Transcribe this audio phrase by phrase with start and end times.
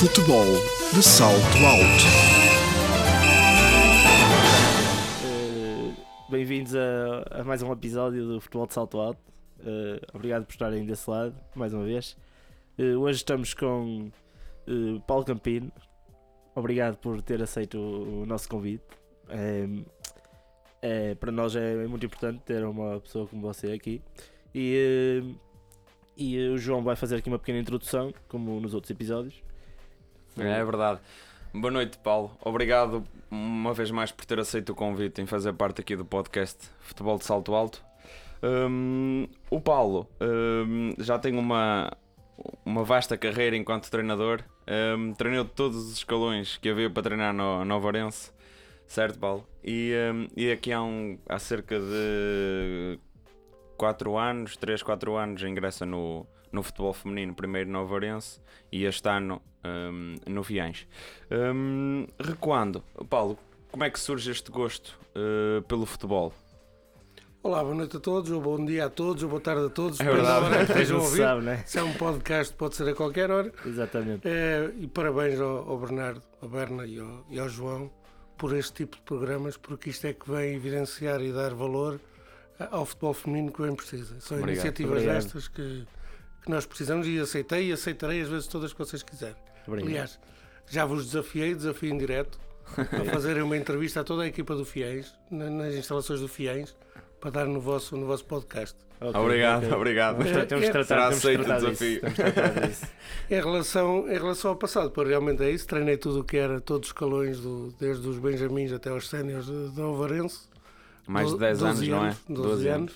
[0.00, 0.46] Futebol
[0.94, 2.04] de salto alto.
[5.22, 5.94] Uh,
[6.30, 9.20] Bem-vindos a, a mais um episódio do Futebol de Salto Alto.
[9.58, 12.16] Uh, obrigado por estarem desse lado, mais uma vez.
[12.78, 14.10] Uh, hoje estamos com
[15.06, 15.70] Paulo Campino.
[16.54, 18.82] Obrigado por ter aceito o, o nosso convite.
[20.80, 24.00] É, para nós é muito importante ter uma pessoa como você aqui.
[24.54, 25.36] E,
[26.16, 29.49] e o João vai fazer aqui uma pequena introdução, como nos outros episódios.
[30.38, 31.00] É verdade.
[31.52, 32.30] Boa noite, Paulo.
[32.44, 36.68] Obrigado uma vez mais por ter aceito o convite em fazer parte aqui do podcast
[36.80, 37.82] Futebol de Salto Alto.
[38.42, 41.92] Um, o Paulo um, já tem uma,
[42.64, 44.42] uma vasta carreira enquanto treinador.
[44.96, 48.30] Um, treinou todos os escalões que havia para treinar no, no Varense,
[48.86, 49.46] certo, Paulo?
[49.64, 52.98] E, um, e aqui há, um, há cerca de
[53.76, 58.40] 4 anos, 3, 4 anos, ingressa no, no futebol feminino, primeiro no Varense
[58.72, 60.86] e este ano um, no Fiães.
[61.30, 63.38] Um, recuando, Paulo,
[63.70, 66.32] como é que surge este gosto uh, pelo futebol?
[67.42, 69.98] Olá, boa noite a todos, ou bom dia a todos, ou boa tarde a todos.
[69.98, 70.44] É verdade.
[70.44, 71.16] hora que estejam a ouvir.
[71.18, 71.62] sabe, né?
[71.64, 73.50] Se é um podcast, pode ser a qualquer hora.
[73.64, 74.28] Exatamente.
[74.28, 77.90] É, e parabéns ao, ao Bernardo, ao Berna e ao, e ao João
[78.36, 81.98] por este tipo de programas, porque isto é que vem evidenciar e dar valor
[82.58, 84.20] a- ao futebol feminino que bem precisa.
[84.20, 84.56] São Obrigado.
[84.56, 85.14] iniciativas Obrigado.
[85.22, 85.86] destas que,
[86.42, 89.36] que nós precisamos e aceitei e aceitarei as vezes todas que vocês quiserem.
[89.66, 89.88] Obrigado.
[89.90, 90.18] Aliás,
[90.68, 92.38] já vos desafiei, desafio em direto,
[92.76, 96.74] a fazerem uma entrevista a toda a equipa do Fiéis, na- nas instalações do Fiéis,
[97.20, 98.76] para dar no vosso, no vosso podcast.
[99.00, 99.76] Ok, obrigado, ok.
[99.76, 100.24] obrigado.
[100.24, 102.00] Tra- temos de É, tratar, será temos de aceito o tratar disso, desafio.
[102.00, 102.86] temos de tratar disso.
[103.30, 105.66] Em relação, em relação ao passado, pois realmente é isso.
[105.66, 109.46] Treinei tudo o que era, todos os escalões, do, desde os Benjamins até aos séniores
[109.46, 110.40] de, de Alvarense.
[111.06, 112.16] Mais de Do- 10 anos, 12 não é?
[112.28, 112.92] 12, anos.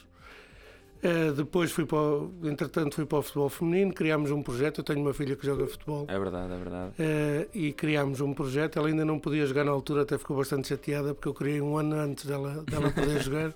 [1.06, 4.84] Eh, depois fui para o, entretanto fui para o futebol feminino, criámos um projeto, eu
[4.84, 6.92] tenho uma filha que joga futebol É verdade, é verdade.
[6.98, 10.66] eh, e criámos um projeto, ela ainda não podia jogar na altura, até ficou bastante
[10.68, 13.52] chateada porque eu criei um ano antes dela, dela poder jogar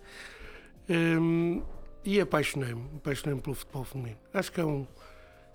[0.90, 1.62] Em,
[2.04, 4.18] e apaixonei-me, apaixonei-me pelo futebol feminino.
[4.34, 4.86] Acho que é um,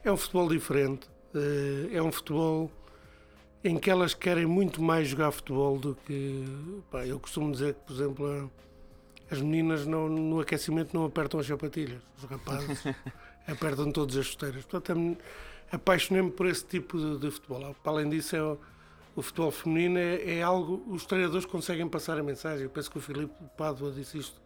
[0.04, 2.72] é um futebol diferente, eh, é um futebol
[3.64, 6.44] em que elas querem muito mais jogar futebol do que.
[6.92, 8.50] pá, eu costumo dizer que, por exemplo, a-
[9.32, 12.84] as meninas não- no aquecimento não apertam as sapatilhas, os rapazes
[13.48, 14.66] apertam todas as chuteiras.
[14.66, 15.18] Portanto,
[15.72, 17.76] apaixonei-me por esse tipo de, de futebol.
[17.82, 18.42] Para além disso, é
[19.16, 20.84] o, futebol feminino é, é algo.
[20.94, 22.64] Os treinadores conseguem passar a mensagem.
[22.64, 24.42] Eu penso que o Filipe Pádua disse isto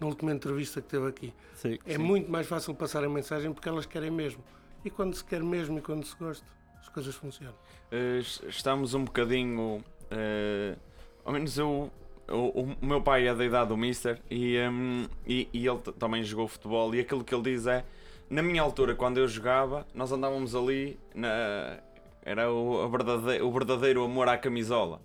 [0.00, 1.32] na última entrevista que teve aqui.
[1.54, 1.78] Sim.
[1.86, 4.42] É muito mais fácil passar a mensagem porque elas querem mesmo.
[4.84, 6.44] E quando se quer mesmo e quando se gosta,
[6.80, 7.54] as coisas funcionam.
[7.90, 9.82] Eh, estamos um bocadinho.
[10.10, 10.76] eh,
[11.24, 11.90] ao menos eu.
[12.28, 16.22] O, o meu pai é da idade do Mister e, hum, e, e ele também
[16.22, 16.94] jogou futebol.
[16.94, 17.84] E aquilo que ele diz é:
[18.30, 21.78] na minha altura, quando eu jogava, nós andávamos ali, na,
[22.22, 25.02] era o, a verdade- o verdadeiro amor à camisola.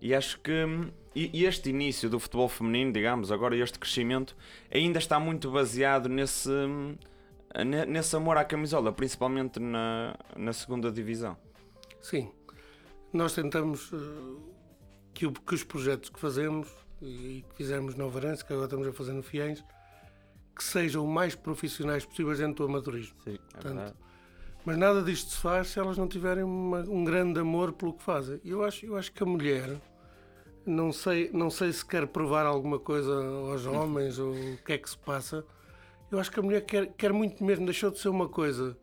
[0.00, 4.34] E acho que hum, e, este início do futebol feminino, digamos, agora este crescimento,
[4.72, 6.96] ainda está muito baseado nesse, hum,
[7.66, 11.36] ne- nesse amor à camisola, principalmente na, na segunda divisão.
[12.00, 12.30] Sim,
[13.12, 14.51] nós tentamos eh,
[15.14, 16.68] que, o- que os projetos que fazemos
[17.00, 19.62] e que fizemos no Varense, que agora estamos a fazer no Fiéis,
[20.54, 23.16] que sejam o mais profissionais possíveis dentro do amadorismo.
[23.24, 23.34] Sim.
[23.54, 23.96] É Portanto.
[24.64, 28.02] Mas nada disto se faz se elas não tiverem uma- um grande amor pelo que
[28.02, 28.40] fazem.
[28.44, 29.80] Eu acho, eu acho que a mulher,
[30.64, 34.78] não sei, não sei se quer provar alguma coisa aos homens ou o que é
[34.78, 35.44] que se passa,
[36.12, 38.76] eu acho que a mulher quer, quer muito mesmo, deixou de ser uma coisa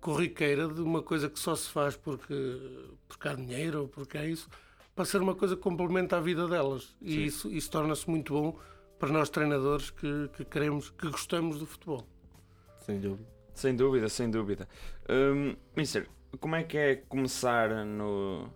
[0.00, 4.28] corriqueira, de uma coisa que só se faz porque, porque há dinheiro ou porque é
[4.28, 4.48] isso,
[4.96, 6.96] para ser uma coisa que complementa a vida delas.
[7.02, 7.24] E Sim.
[7.24, 8.58] isso, isso torna-se muito bom
[8.98, 12.08] para nós treinadores que, que queremos, que gostamos do futebol.
[12.78, 13.28] Sem dúvida.
[13.54, 14.68] Sem dúvida, sem dúvida.
[15.08, 16.08] Hum, Mister,
[16.40, 18.50] como é que é começar no,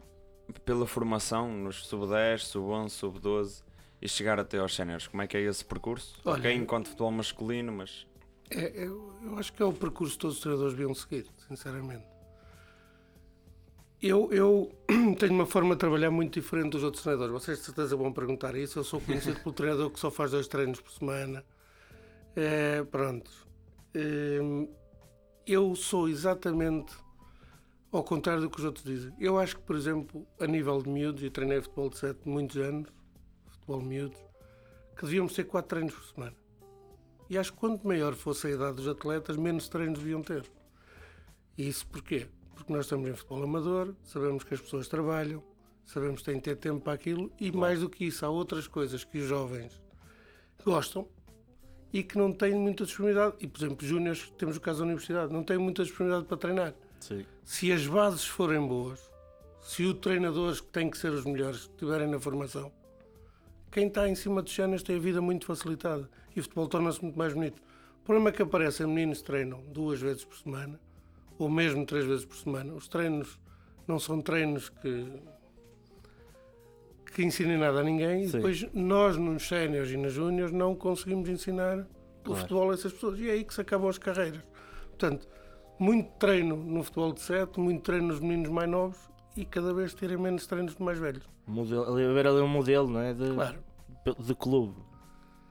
[0.64, 3.62] pela formação nos sub-10, sub-11, sub-12
[4.02, 5.06] e chegar até aos séniores?
[5.08, 6.20] Como é que é esse percurso?
[6.24, 8.06] Olha, ok, enquanto futebol masculino, mas
[8.50, 12.06] É, eu, eu acho que é o percurso que todos os treinadores deviam seguir, sinceramente.
[14.02, 14.72] Eu, eu
[15.18, 17.32] tenho uma forma de trabalhar muito diferente dos outros treinadores.
[17.32, 18.78] Vocês de certeza vão perguntar isso.
[18.78, 21.44] Eu sou conhecido pelo treinador que só faz dois treinos por semana.
[22.34, 23.30] É, pronto.
[23.92, 24.38] É,
[25.46, 26.94] eu sou exatamente
[27.92, 29.12] ao contrário do que os outros dizem.
[29.18, 32.56] Eu acho que, por exemplo, a nível de miúdos, e treinei futebol de 7 muitos
[32.56, 32.88] anos,
[33.48, 34.20] futebol miúdos,
[34.96, 36.36] que devíamos ter quatro treinos por semana.
[37.28, 40.44] E acho que quanto maior fosse a idade dos atletas, menos treinos deviam ter.
[41.58, 42.26] E isso porquê?
[42.60, 45.42] Porque nós estamos em futebol amador, sabemos que as pessoas trabalham,
[45.82, 48.68] sabemos que têm que ter tempo para aquilo e mais do que isso, há outras
[48.68, 49.80] coisas que os jovens
[50.62, 51.08] gostam
[51.90, 53.36] e que não têm muita disponibilidade.
[53.40, 56.74] E, por exemplo, júniores, temos o caso da universidade, não têm muita disponibilidade para treinar.
[57.00, 57.24] Sim.
[57.42, 59.00] Se as bases forem boas,
[59.62, 62.70] Se os treinadores que têm que ser os melhores estiverem na formação,
[63.72, 67.02] quem está em cima dos cenas tem a vida muito facilitada e o futebol torna-se
[67.02, 67.62] muito mais bonito.
[68.02, 70.78] O problema é que aparecem meninos que treinam duas vezes por semana
[71.40, 72.72] ou mesmo três vezes por semana.
[72.74, 73.38] Os treinos
[73.88, 75.06] não são treinos que
[77.14, 78.28] que ensinem nada a ninguém Sim.
[78.28, 81.86] e depois nós nos séniores e nas júniores não conseguimos ensinar o
[82.22, 82.40] Claro.
[82.42, 84.42] futebol a essas pessoas e é aí que se acabam as carreiras.
[84.90, 85.26] Portanto,
[85.78, 88.98] muito treino no futebol de sete, muito treino nos meninos mais novos
[89.36, 91.28] e cada vez terem menos treinos de mais velhos.
[91.48, 93.12] Modelo, haver ali um modelo não é?
[93.12, 93.58] de, Claro,
[94.18, 94.74] de clube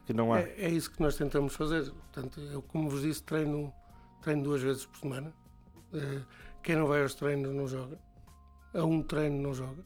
[0.06, 0.40] que não há.
[0.40, 1.92] é, é isso que nós tentamos fazer.
[1.92, 3.74] Portanto, eu, como vos disse, treino,
[4.22, 5.34] treino duas vezes por semana.
[5.94, 6.22] Eh,
[6.62, 7.98] Quem não vai aos treinos não joga.
[8.74, 9.84] A um treino não joga.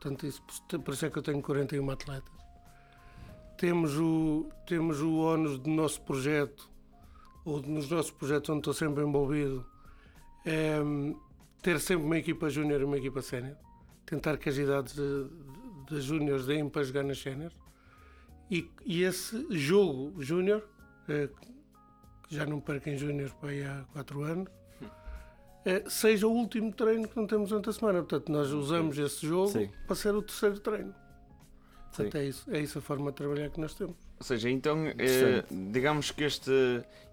[0.00, 0.42] Portanto, isso,
[0.84, 2.32] por isso é que eu tenho 41 atletas.
[3.56, 6.70] Temos o, temos o ónus do nosso projeto,
[7.44, 9.66] ou nos nossos projetos onde estou sempre envolvido,
[10.46, 10.76] é,
[11.60, 13.56] ter sempre uma equipa júnior e uma equipa sénior.
[14.06, 17.56] Tentar que as idades de- de- das júniores deem para jogar nas séniores.
[18.50, 20.62] E, e esse jogo júnior,
[21.06, 21.28] que
[22.36, 24.48] já não perco em júnior para aí há 4 anos,
[25.88, 27.98] seja o último treino que não temos durante a semana.
[28.00, 29.70] Portanto, nós usamos esse jogo Sim.
[29.86, 30.94] para ser o terceiro treino.
[31.90, 32.04] Sim.
[32.04, 33.96] Portanto, é isso, é isso a forma de trabalhar que nós temos.
[34.18, 35.46] Ou seja, então, Interessante.
[35.70, 36.50] digamos que este,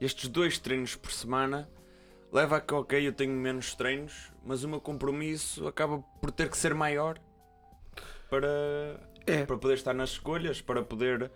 [0.02, 1.69] estes dois treinos por semana
[2.31, 6.50] leva a que, ok, eu tenho menos treinos, mas o meu compromisso acaba por ter
[6.50, 7.19] que ser maior
[8.30, 11.31] para, É, para poder estar nas escolhas, para poder.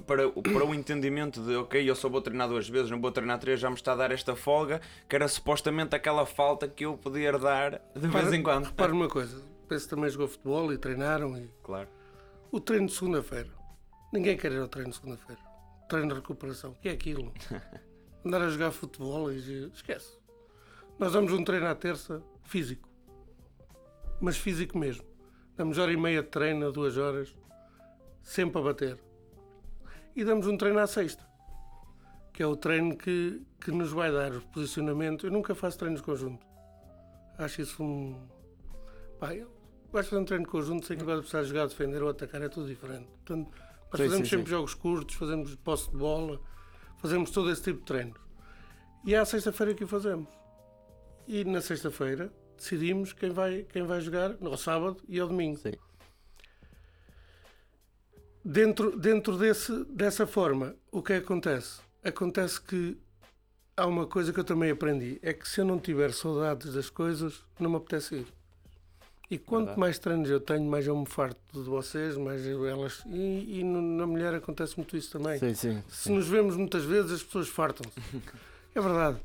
[0.00, 3.38] Para, para o entendimento de ok, eu só vou treinar duas vezes, não vou treinar
[3.38, 6.96] três, já me está a dar esta folga, que era supostamente aquela falta que eu
[6.96, 8.66] podia dar de vez em quando.
[8.66, 11.36] Repara uma coisa, penso que também jogou futebol e treinaram.
[11.36, 11.50] E...
[11.62, 11.88] Claro.
[12.50, 13.48] O treino de segunda-feira.
[14.12, 15.40] Ninguém quer ir ao treino de segunda-feira.
[15.88, 16.72] Treino de recuperação.
[16.72, 17.32] O que é aquilo?
[18.24, 20.18] Andar a jogar futebol e esquece.
[20.98, 22.88] Nós damos um treino à terça físico.
[24.20, 25.04] Mas físico mesmo.
[25.56, 27.34] Damos hora e meia de treino, duas horas,
[28.22, 28.98] sempre a bater.
[30.14, 31.24] E damos um treino à sexta,
[32.32, 35.26] que é o treino que, que nos vai dar o posicionamento.
[35.26, 36.46] Eu nunca faço treinos conjunto.
[37.38, 38.28] Acho isso um.
[39.18, 39.50] Pá, eu
[40.02, 43.06] fazer um treino conjunto, sei que vai precisar jogar, defender ou atacar, é tudo diferente.
[43.24, 44.50] Portanto, nós Sim, fazemos sim, sempre sim.
[44.50, 46.40] jogos curtos, fazemos posse de bola,
[46.98, 48.18] fazemos todo esse tipo de treinos.
[49.04, 50.28] E é à sexta-feira que o fazemos.
[51.26, 55.58] E na sexta-feira decidimos quem vai, quem vai jogar ao sábado e ao domingo.
[55.58, 55.72] Sim.
[58.44, 61.80] Dentro, dentro desse, dessa forma, o que acontece?
[62.02, 62.98] Acontece que
[63.76, 66.90] há uma coisa que eu também aprendi: é que se eu não tiver saudades das
[66.90, 68.26] coisas, não me apetece ir.
[69.30, 69.80] E quanto Verdade.
[69.80, 73.02] mais treinos eu tenho, mais eu me farto de vocês, mais elas.
[73.06, 75.38] E, e na mulher acontece muito isso também.
[75.38, 75.82] Sim, sim.
[75.88, 77.98] Se nos vemos muitas vezes, as pessoas fartam-se.
[78.74, 79.18] é verdade.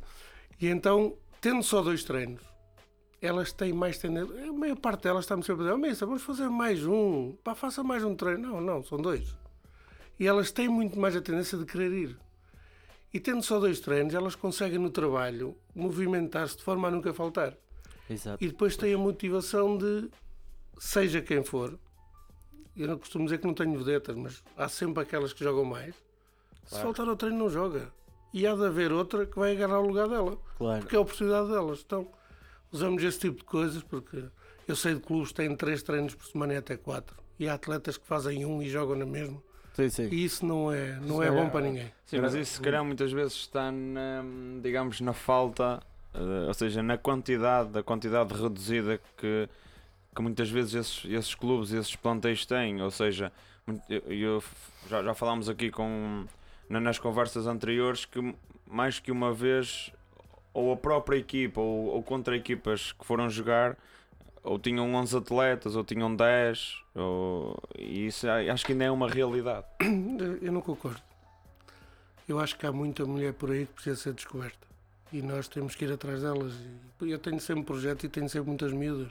[0.61, 2.41] E então, tendo só dois treinos,
[3.21, 4.49] elas têm mais tendência.
[4.49, 7.33] A maior parte delas está-me sempre a dizer: oh, Missa, vamos fazer mais um.
[7.43, 8.47] Pá, faça mais um treino.
[8.49, 9.35] Não, não, são dois.
[10.19, 12.17] E elas têm muito mais a tendência de querer ir.
[13.13, 17.53] E tendo só dois treinos, elas conseguem no trabalho movimentar-se de forma a nunca faltar.
[18.09, 18.43] Exato.
[18.43, 20.09] E depois têm a motivação de,
[20.79, 21.77] seja quem for,
[22.75, 25.95] eu não costumo dizer que não tenho vedetas, mas há sempre aquelas que jogam mais.
[26.63, 26.83] Se Claro.
[26.85, 27.91] faltar ao treino, não joga.
[28.33, 30.81] E há de haver outra que vai agarrar o lugar dela, Claro.
[30.81, 31.81] porque é a oportunidade delas.
[31.85, 32.07] Então,
[32.71, 34.23] usamos esse tipo de coisas, porque
[34.67, 37.15] eu sei de clubes que têm três treinos por semana e até quatro.
[37.39, 39.41] E há atletas que fazem um e jogam na mesma.
[39.73, 40.09] Sim, sim.
[40.11, 41.91] E isso não é, não é é- bom para ninguém.
[42.05, 44.23] Sim, mas isso se calhar muitas vezes está na,
[44.61, 45.79] digamos, na falta,
[46.15, 49.47] eh, ou seja, na quantidade, da quantidade reduzida que,
[50.15, 52.81] que muitas vezes esses, esses clubes, esses plantéis têm.
[52.81, 53.31] Ou seja,
[53.87, 54.43] eu, eu-
[54.89, 56.25] já, já falámos aqui com,
[56.67, 59.91] na- nas conversas anteriores que mais que uma vez
[60.57, 63.77] ou a própria equipa ou, ou contra equipas que foram jogar
[64.43, 68.91] ou tinham 11 atletas ou tinham 10 ou, e isso a- acho que ainda é
[68.91, 69.65] uma realidade.
[70.41, 71.01] Eu não concordo.
[72.27, 74.67] Eu acho que há muita mulher por aí que precisa ser descoberta.
[75.13, 76.53] E nós temos que ir atrás delas.
[77.01, 79.09] Eu tenho sempre projeto e tenho sempre muitas miúdas.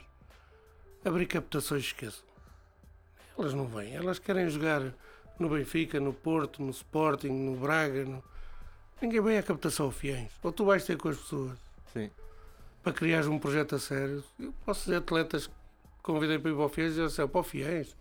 [1.03, 2.23] Abrir captações, esqueçam.
[3.37, 3.95] Elas não vêm.
[3.95, 4.81] Elas querem jogar
[5.39, 8.03] no Benfica, no Porto, no Sporting, no Braga.
[8.05, 8.23] no-
[9.01, 10.31] Ninguém vem à captação ao Fiéis.
[10.43, 11.57] Ou tu vais ter com as pessoas
[11.93, 12.09] Sim.
[12.83, 14.23] para criares um projeto a sério.
[14.39, 15.53] Eu posso dizer atletas que
[16.03, 17.95] convidei para ir para o Fiéis e disseram assim, para o Fiéis.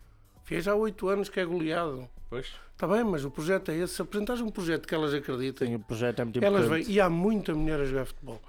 [0.45, 2.09] Fiéis há oito anos que é goleado.
[2.31, 2.47] Pois.
[2.73, 3.95] Está bem, mas o projeto é esse.
[3.95, 6.87] Se apresentares um projeto que elas acreditem, Sim, o projeto é muito elas importante.
[6.87, 6.95] vêm.
[6.95, 8.41] E há muita mulher a jogar futebol.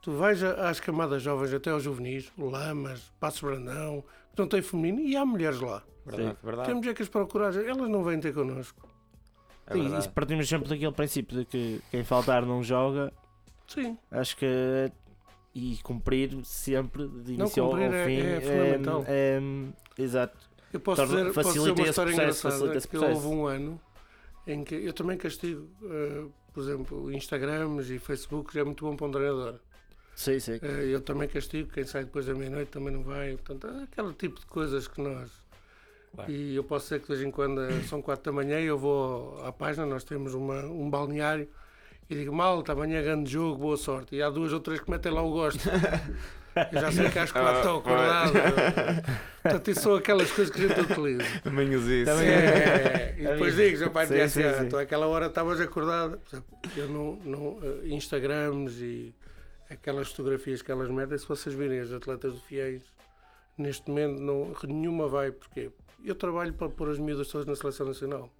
[0.00, 4.02] Tu vais a- às camadas jovens, até aos juvenis, Lamas, Passos Brandão,
[4.34, 5.82] que não tem feminino, e há mulheres lá.
[6.04, 6.68] Verdade, verdade.
[6.68, 7.54] Temos é que as procurar.
[7.54, 8.88] Elas não vêm ter connosco.
[9.78, 13.12] É Sim, isso partimos sempre daquele princípio de que quem faltar não joga.
[13.66, 13.96] Sim.
[14.10, 14.46] Acho que
[15.54, 18.18] e cumprir sempre de início ao é- fim.
[18.20, 19.04] é fundamental.
[19.06, 19.40] é,
[19.98, 20.36] exato.
[20.72, 23.80] Eu posso Torna- dizer, posso dizer uma esse história processo, engraçada, que houve um ano
[24.46, 29.06] em que eu também castigo, eh, por exemplo, Instagrams e Facebook, é muito bom para
[29.06, 29.58] um treinador.
[30.14, 30.58] Sim, sim.
[30.62, 33.32] Eh, eu também castigo, quem sai depois da meia-noite também não vai.
[33.36, 35.30] Portanto, é aquele tipo de coisas que nós.
[36.14, 36.30] Claro.
[36.30, 38.66] E eu posso dizer que de vez em quando eh, são quatro da manhã e
[38.66, 41.48] eu vou à página, nós temos uma, um balneário
[42.10, 44.16] e digo, malta, amanhã é grande jogo, boa sorte.
[44.16, 45.60] E há duas ou três que metem lá o gosto.
[46.70, 48.32] Eu já sei que às quatro estão acordados.
[49.42, 51.24] Portanto, isso são aquelas coisas que a gente utiliza.
[51.42, 52.04] Tamanhos isso.
[52.12, 54.66] Também- É, e depois digo, já pai, Sim, sim, assim, sim.
[54.66, 56.20] então àquela hora estavas acordado.
[56.76, 59.14] Eu não, não eh, Instagrams e
[59.70, 62.82] aquelas fotografias que elas metem, se vocês virem as atletas do Fiéis,
[63.56, 65.70] neste momento não, nenhuma vai, porque
[66.04, 68.30] eu trabalho para pôr as miúdas todas na seleção nacional.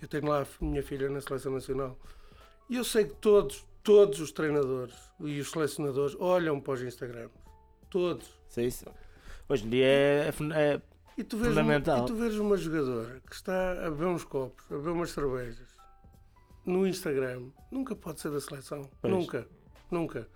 [0.00, 1.98] Eu tenho lá a minha filha na seleção nacional.
[2.68, 7.32] E eu sei que todos, todos os treinadores e os selecionadores olham para os Instagrams.
[7.88, 8.28] Todos.
[8.48, 8.86] sim, sim.
[9.48, 10.82] Hoje em dia é, é-
[11.16, 12.02] E tu, vês uma, Fundamental.
[12.02, 15.76] e tu vês uma jogadora que está a beber uns copos, a beber umas cervejas
[16.66, 18.90] no Instagram, nunca pode ser da seleção.
[19.00, 19.14] Pois.
[19.14, 19.46] Nunca.
[19.88, 20.28] Nunca.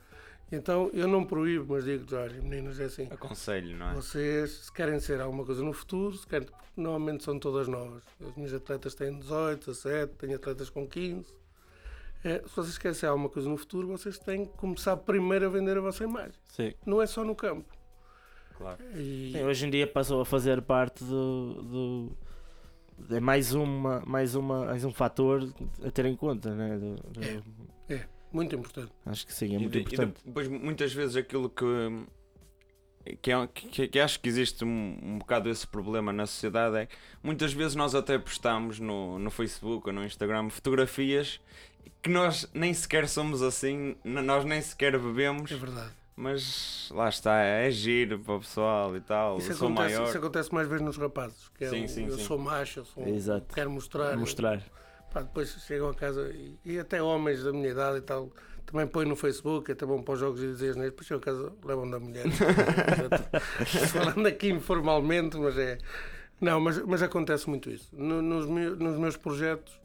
[0.52, 3.06] Então eu não proíbo, mas digo-lhes, olha, meninas, é assim.
[3.10, 3.94] Aconselho, não é?
[3.94, 8.02] Vocês, se querem ser alguma coisa no futuro, se querem, normalmente são todas novas.
[8.20, 11.24] As minhas atletas têm 18, 17, tenho atletas com 15.
[12.24, 15.48] É, se vocês querem ser alguma coisa no futuro, vocês têm que começar primeiro a
[15.48, 16.34] vender a vossa imagem.
[16.48, 16.74] sim.
[16.84, 17.64] Não é só no campo.
[18.58, 18.78] Claro.
[18.94, 21.62] E, Sim, hoje em dia passou a fazer parte do.
[21.62, 25.50] do é mais, uma, mais, uma, mais um fator
[25.82, 26.76] a ter em conta, né?
[26.76, 28.06] Do- do- É.
[28.32, 28.92] muito importante.
[29.06, 30.20] Acho que sim, é E muito e importante.
[30.24, 31.64] depois, muitas vezes, aquilo que.
[33.22, 36.86] Que, é- que- que acho que existe um, um bocado esse problema na sociedade é
[36.86, 41.40] que muitas vezes nós até postamos no, no Facebook ou no Instagram fotografias
[42.02, 45.92] que nós nem sequer somos assim, nós nem sequer bebemos, É verdade.
[46.14, 49.38] mas lá está, é giro para o pessoal e tal.
[49.38, 50.08] Isso acontece, maior.
[50.08, 51.48] isso acontece mais vezes nos rapazes.
[51.56, 52.24] Que é Sim, o- sim, eu sim.
[52.24, 53.54] sou macho, eu sou, Exato.
[53.54, 54.14] quero mostrar.
[54.16, 54.62] Mostrar.
[55.12, 58.30] Pá, depois chegam a casa e, e até homens da minha idade e tal
[58.66, 61.24] também põem no Facebook, até vão para os jogos e dizem asneiras, depois chegam a
[61.24, 62.24] casa levam da mulher.
[63.92, 65.78] Falando aqui informalmente, mas é.
[66.40, 67.88] Não, mas, mas acontece muito isso.
[67.92, 69.78] No- nos, meu- nos meus projetos,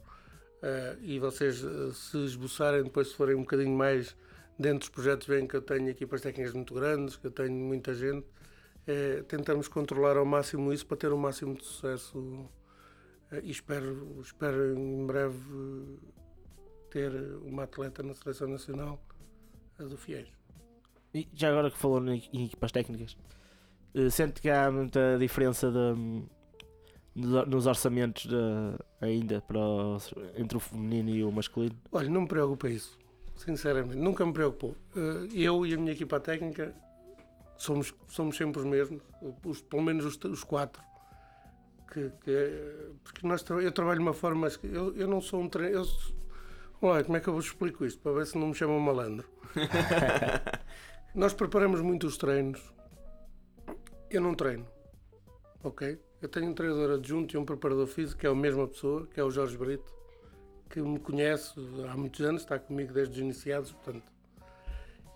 [0.62, 4.16] eh, e vocês eh, se esboçarem, depois se forem um bocadinho mais
[4.58, 7.92] dentro dos projetos, veem que eu tenho equipas técnicas muito grandes, que eu tenho muita
[7.92, 8.24] gente.
[8.86, 12.48] Eh, tentamos controlar ao máximo isso para ter o máximo de sucesso
[13.42, 15.98] e espero, espero em breve
[16.90, 17.12] ter
[17.44, 19.00] uma atleta na seleção nacional
[19.78, 20.28] a do Fiéis.
[21.14, 23.16] E já agora que falou em equipas técnicas,
[23.94, 26.22] eh, sente que há muita diferença de-
[27.14, 28.36] nos- nos orçamentos de-
[29.00, 29.58] ainda para
[30.36, 31.76] entre o feminino e o masculino?
[31.92, 32.98] Olha, não me preocupa isso,
[33.36, 34.76] sinceramente, nunca me preocupou.
[34.94, 36.74] Eh, Eu e a minha equipa técnica
[37.56, 39.02] somos, somos sempre os mesmos,
[39.44, 40.82] os- pelo menos os, os quatro.
[41.92, 44.48] Que, que é- porque nós, eu trabalho de uma forma.
[44.62, 45.86] Eu, eu não sou um treinador.
[46.82, 48.00] Olha, como é que eu vos explico isto?
[48.00, 49.26] Para ver se não me chamam malandro.
[51.14, 52.60] Nós preparamos muito os treinos.
[54.10, 54.66] Eu não treino.
[55.64, 55.98] Ok?
[56.20, 59.18] Eu tenho um treinador adjunto e um preparador físico, que é a mesma pessoa, que
[59.18, 59.92] é o Jorge Brito,
[60.68, 61.54] que me conhece
[61.90, 64.10] há muitos anos, está comigo desde os iniciados, portanto,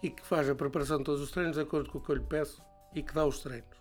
[0.03, 2.17] e que faz a preparação de todos os treinos de acordo com o que eu
[2.17, 2.63] lhe peço
[2.95, 3.77] e que dá os treinos.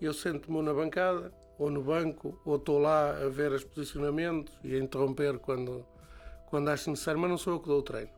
[0.00, 4.74] Eu sento-me na bancada, ou no banco, ou estou lá a ver os posicionamentos e
[4.74, 5.84] a interromper quando,
[6.46, 8.10] quando acho necessário, mas não sou eu que dou o treino.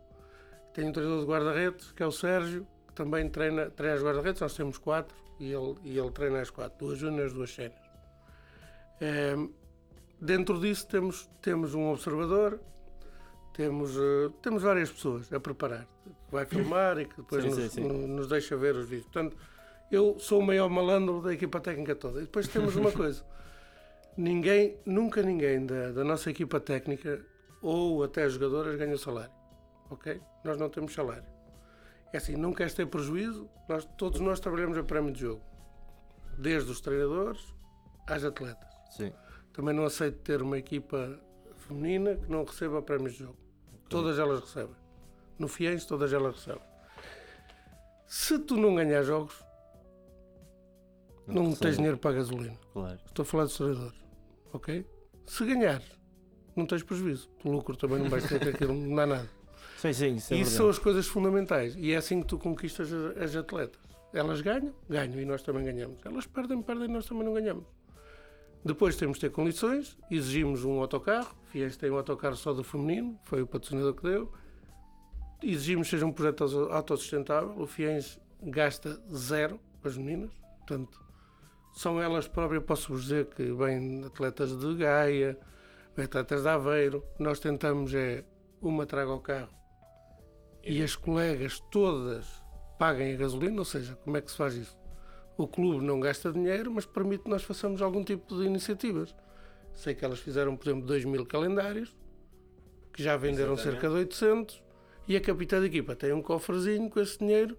[0.72, 4.40] Tenho um treinador de guarda-redes, que é o Sérgio, que também treina, treina as guarda-redes,
[4.40, 7.84] nós temos quatro, e ele, e ele treina as quatro, duas júniores, duas séniores.
[9.00, 9.50] Ehm,
[10.20, 12.60] dentro disso temos, temos um observador,
[13.52, 17.58] temos, eh, temos várias pessoas a preparar, que vai filmar e que depois Sim, nos,
[17.58, 17.80] sim, sim.
[17.88, 19.04] no- nos deixa ver os vídeos.
[19.10, 19.36] Portanto,
[19.90, 22.20] eu sou o maior malandro da equipa técnica toda.
[22.20, 23.24] E depois temos uma coisa:
[24.16, 27.24] ninguém, nunca ninguém da, da nossa equipa técnica
[27.62, 29.32] ou até as jogadoras ganha salário.
[29.90, 30.20] Ok?
[30.44, 31.24] Nós não temos salário.
[32.12, 35.42] É assim, não queres ter prejuízo, nós, todos nós trabalhamos a prémio de jogo.
[36.38, 37.54] Desde os treinadores
[38.06, 38.68] às atletas.
[38.90, 39.12] Sim.
[39.52, 41.18] Também não aceito ter uma equipa
[41.56, 43.36] feminina que não receba prémios de jogo.
[43.88, 44.76] Todas elas recebem.
[45.38, 46.62] No Fiéis, todas elas recebem.
[48.06, 49.44] Se tu não ganhar jogos,
[51.26, 52.56] não, tens dinheiro para a gasolina.
[52.72, 52.98] Claro.
[53.06, 53.98] Estou a falar dos treinadores.
[54.52, 54.86] Ok?
[55.26, 55.86] Se ganhares,
[56.54, 57.28] não tens prejuízo.
[57.44, 59.28] O lucro também não vais ter, aquilo não dá nada.
[59.78, 60.56] Sim, sim, isso é E verdade.
[60.56, 61.76] são as coisas fundamentais.
[61.76, 63.78] E é assim que tu conquistas as, as atletas.
[64.14, 65.98] Elas ganham, ganham e nós também ganhamos.
[66.04, 67.64] Elas perdem, perdem e nós também não ganhamos.
[68.64, 71.36] Depois temos de ter condições, exigimos um autocarro.
[71.50, 74.32] Fiéis tem um autocarro só do feminino, foi o patrocinador que deu.
[75.42, 77.54] exigimos que seja um projeto auto- autossustentável.
[77.60, 80.30] O FIENS gasta zero com as meninas,
[80.66, 80.98] portanto,
[81.76, 82.64] são elas próprias.
[82.64, 85.38] Posso-vos dizer que vêm atletas de Gaia,
[85.94, 87.04] vêm atletas de Aveiro.
[87.18, 88.24] Nós tentamos é
[88.60, 89.54] uma traga ao carro
[90.64, 92.26] e as colegas todas
[92.76, 94.76] paguem a gasolina, ou seja, como é que se faz isso?
[95.36, 99.14] O clube não gasta dinheiro, mas permite que nós façamos algum tipo de iniciativas.
[99.72, 101.94] Sei que elas fizeram, por exemplo, 2 mil calendários,
[102.92, 103.80] que já venderam Exatamente.
[103.80, 104.62] cerca de 800,
[105.06, 107.56] e a capitã de equipa tem um cofrezinho com esse dinheiro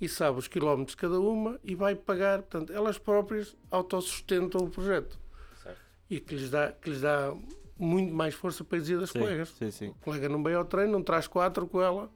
[0.00, 2.38] e sabe os quilómetros cada uma e vai pagar.
[2.42, 5.18] Portanto, elas próprias autossustentam o projeto
[5.62, 5.78] Certo.
[6.08, 7.34] e que lhes dá, que lhes dá
[7.78, 9.48] muito mais força para exigir das Sim, colegas.
[9.50, 9.88] sim, sim.
[9.88, 12.10] O colega não veio ao treino, não traz quatro com ela.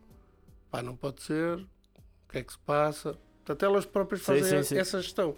[0.70, 1.58] Pá, não pode ser.
[1.58, 3.18] O que é que se passa?
[3.44, 4.78] Portanto, elas próprias fazem sim.
[4.78, 5.36] essa gestão.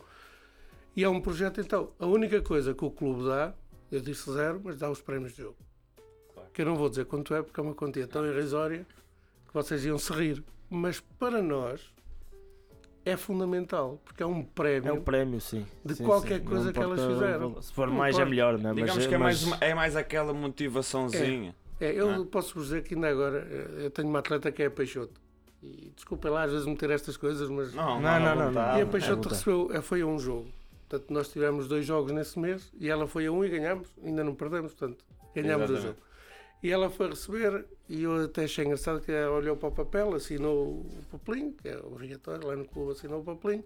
[0.95, 3.53] E é um projeto, então, a única coisa que o clube dá,
[3.93, 5.57] eu disse zero, mas dá os prémios de jogo.
[6.33, 6.49] Claro.
[6.53, 8.87] Que eu não vou dizer quanto é, porque é uma quantia tão irrisória
[9.47, 10.43] que vocês iam se rir.
[10.71, 11.93] Mas para nós
[13.07, 14.89] é fundamental, porque é um prémio.
[14.91, 15.65] É um prémio, sim.
[15.85, 16.45] De Sim, qualquer sim.
[16.45, 17.63] coisa Não que elas fizeram.
[17.63, 18.31] Se for Não mais é importa.
[18.31, 18.75] melhor, não é?
[18.75, 21.55] Digamos mas, que é mais, mas- uma- é mais aquela motivaçãozinha.
[21.81, 22.27] É, eu Não é?
[22.27, 25.21] posso vos dizer que ainda agora eh, eu tenho uma atleta que é a Peixoto.
[25.63, 28.63] E desculpem lá às vezes meter estas coisas, mas Não, Não, não, não, não.
[28.63, 30.47] e a é Peixoto recebeu, eh, foi a um jogo.
[30.89, 34.23] Portanto, nós tivemos dois jogos nesse mês e ela foi a um e ganhámos, ainda
[34.25, 35.97] não perdemos, portanto, ganhámos o jogo.
[36.63, 40.15] E ela foi receber e eu até achei engraçado que ela olhou para o papel,
[40.15, 43.65] assinou o papelinho, que é obrigatório, lá no clube assinou o papelinho,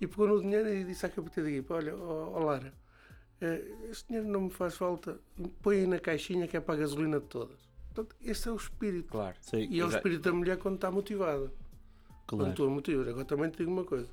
[0.00, 2.72] e pegou no dinheiro e disse à capitã da equipa, olha, ó, ó Lara,
[3.40, 5.20] eh, este dinheiro não me faz falta,
[5.60, 7.68] põe aí na caixinha que é para a gasolina de todas.
[7.92, 9.08] Portanto, este é o espírito.
[9.10, 9.36] Claro.
[9.40, 11.50] Sim, E é o espírito da mulher quando está motivada.
[12.26, 12.54] Quando claro.
[12.54, 13.08] tu a motivas.
[13.08, 14.08] Agora também te digo uma coisa: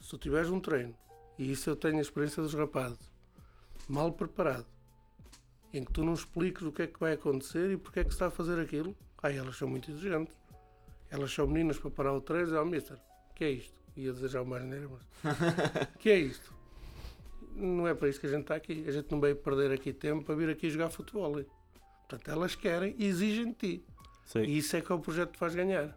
[0.00, 0.94] se tu tiveres um treino,
[1.38, 3.10] e isso eu tenho a experiência dos rapazes,
[3.88, 4.66] mal preparado,
[5.74, 8.10] em que tu não expliques o que é que vai acontecer e porque é que
[8.10, 10.36] se está a fazer aquilo, aí elas são muito exigentes.
[11.10, 12.98] Elas são meninas para parar o treino e dizem, oh mister,
[13.34, 13.74] que é isto?
[13.96, 15.88] Ia desejar o mais neiro, mas.
[15.98, 16.52] que é isto?
[17.54, 18.84] Não é para isso que a gente está aqui.
[18.88, 21.32] A gente não veio perder aqui tempo para vir aqui jogar futebol.
[21.32, 23.84] Portanto, elas querem e exigem de ti.
[24.26, 25.96] Sim, E isso é que é o projeto que te faz ganhar.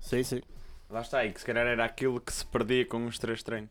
[0.00, 0.40] sim, sim.
[0.88, 3.70] Lá está aí, que se calhar era aquilo que se perdia com os três treinos.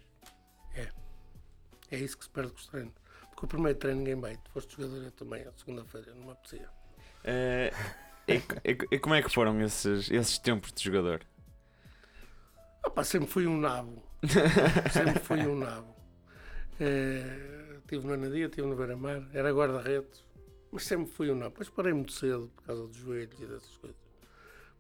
[1.92, 2.94] É isso que se perde com os treinos.
[3.42, 4.36] Porque o primeiro treino ninguém.
[4.38, 6.70] Tu foste jogador eu também, a segunda-feira, não me apetecia.
[7.24, 7.74] Eh,
[8.28, 8.42] e,
[8.92, 11.22] e- como é que foram esses, esses tempos de jogador?
[12.84, 14.00] Ah, pá, sempre fui um nabo.
[14.94, 15.96] sempre fui um nabo.
[16.80, 20.24] Eh, Estive no Anadia, estive no Beira-Mar, era guarda-redes,
[20.72, 21.50] mas sempre fui um nabo.
[21.50, 23.98] Depois parei muito cedo por causa dos joelhos e dessas coisas.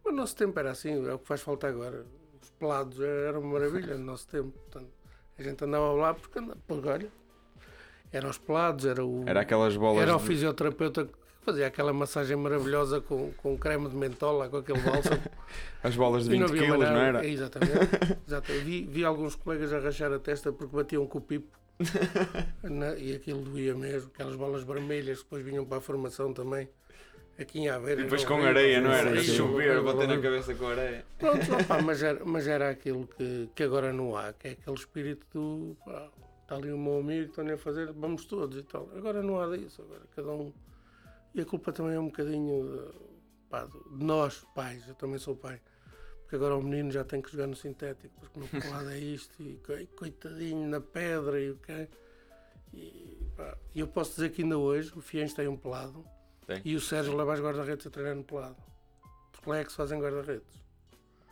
[0.05, 2.05] Mas o nosso tempo era assim, é o que faz falta agora.
[2.39, 4.51] Os pelados eram uma maravilha no nosso tempo.
[4.51, 4.91] Portanto,
[5.37, 7.11] a gente andava lá porque andava, porque, olha,
[8.11, 9.23] eram os pelados, era o.
[9.27, 10.01] Era aquelas bolas.
[10.03, 14.57] Era o de- fisioterapeuta que fazia aquela massagem maravilhosa com, com creme de mentola, com
[14.57, 15.21] aquele bálsamo.
[15.83, 17.25] As bolas de E 20 havia quilos, não era?
[17.25, 17.73] Exatamente.
[18.27, 18.63] exatamente.
[18.63, 21.57] Vi, vi alguns colegas a rachar a testa porque batiam com o pipo.
[22.63, 24.11] Na- e aquilo doía mesmo.
[24.13, 26.69] Aquelas bolas vermelhas que depois vinham para a formação também.
[27.39, 28.01] Aqui em Aveiro.
[28.01, 29.19] E depois com areia, não era?
[29.23, 31.03] Sim, chover, bater na cabeça com areia.
[31.17, 34.75] Pronto, opá, mas, era, mas era aquilo que, que agora não há, que é aquele
[34.75, 36.07] espírito do pá,
[36.51, 38.89] está ali o meu amigo, estão a fazer, vamos todos e tal.
[38.93, 40.51] Agora não há disso, agora cada um.
[41.33, 45.33] E a culpa também é um bocadinho de, pá, de nós, pais, eu também sou
[45.35, 45.61] pai.
[46.21, 49.41] Porque agora o menino já tem que jogar no sintético, porque no pelado é isto,
[49.41, 51.87] e coi- coitadinho na pedra e o que
[52.73, 56.05] E pá, eu posso dizer que ainda hoje o Fiens tem um pelado
[56.45, 56.61] Tem.
[56.65, 58.57] e o Sérgio leva as guarda-redes a treinar no pelado.
[59.33, 60.61] Os colegas fazem guarda-redes.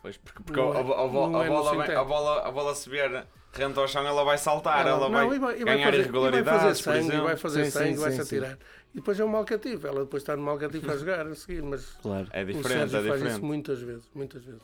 [0.02, 2.42] Pois, porque, porque Não a, é- a a não a é bola, vem- a, bola,
[2.48, 5.40] a bola se vier rente ao chão, ela vai saltar, Ela- ela não, vai, e
[5.40, 7.24] vai, ganhar fazer, e vai irregularidades, fazer por sangue, exemplo.
[7.26, 8.58] vai fazer Sim, sangue, vai-se sim, atirar.
[8.94, 9.88] E depois é um mal cativo.
[9.88, 12.28] Ela depois está no mal cativo a jogar a seguir, mas Claro.
[12.32, 13.32] É o diferente, Sérgio é faz diferente.
[13.38, 14.62] isso muitas vezes, muitas vezes.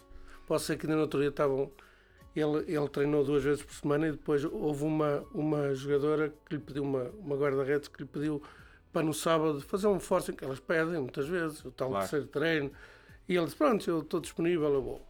[0.48, 1.72] Posso ser que ainda no outro dia estavam.
[2.36, 6.62] Ele, ele treinou duas vezes por semana e depois houve uma, uma jogadora que lhe
[6.62, 8.44] pediu, uma, uma guarda-redes que lhe pediu
[8.92, 12.04] para no sábado fazer um forcing que elas pedem muitas vezes, o tal Claro.
[12.04, 12.72] terceiro treino.
[13.28, 15.08] E ele disse: Pronto, eu estou disponível, eu vou.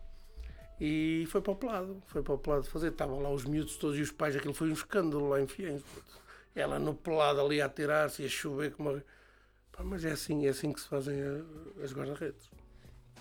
[0.80, 2.90] E foi para o pelado, foi para o pelado fazer.
[2.92, 5.82] Estavam lá os miúdos todos e os pais, aquilo foi um escândalo lá em Fiens.
[6.54, 8.92] Ela no pelado ali a atirar-se e a chover como.
[8.92, 9.04] uma-
[9.72, 12.50] Pá, mas é assim, é assim que se fazem a- as guarda-redes.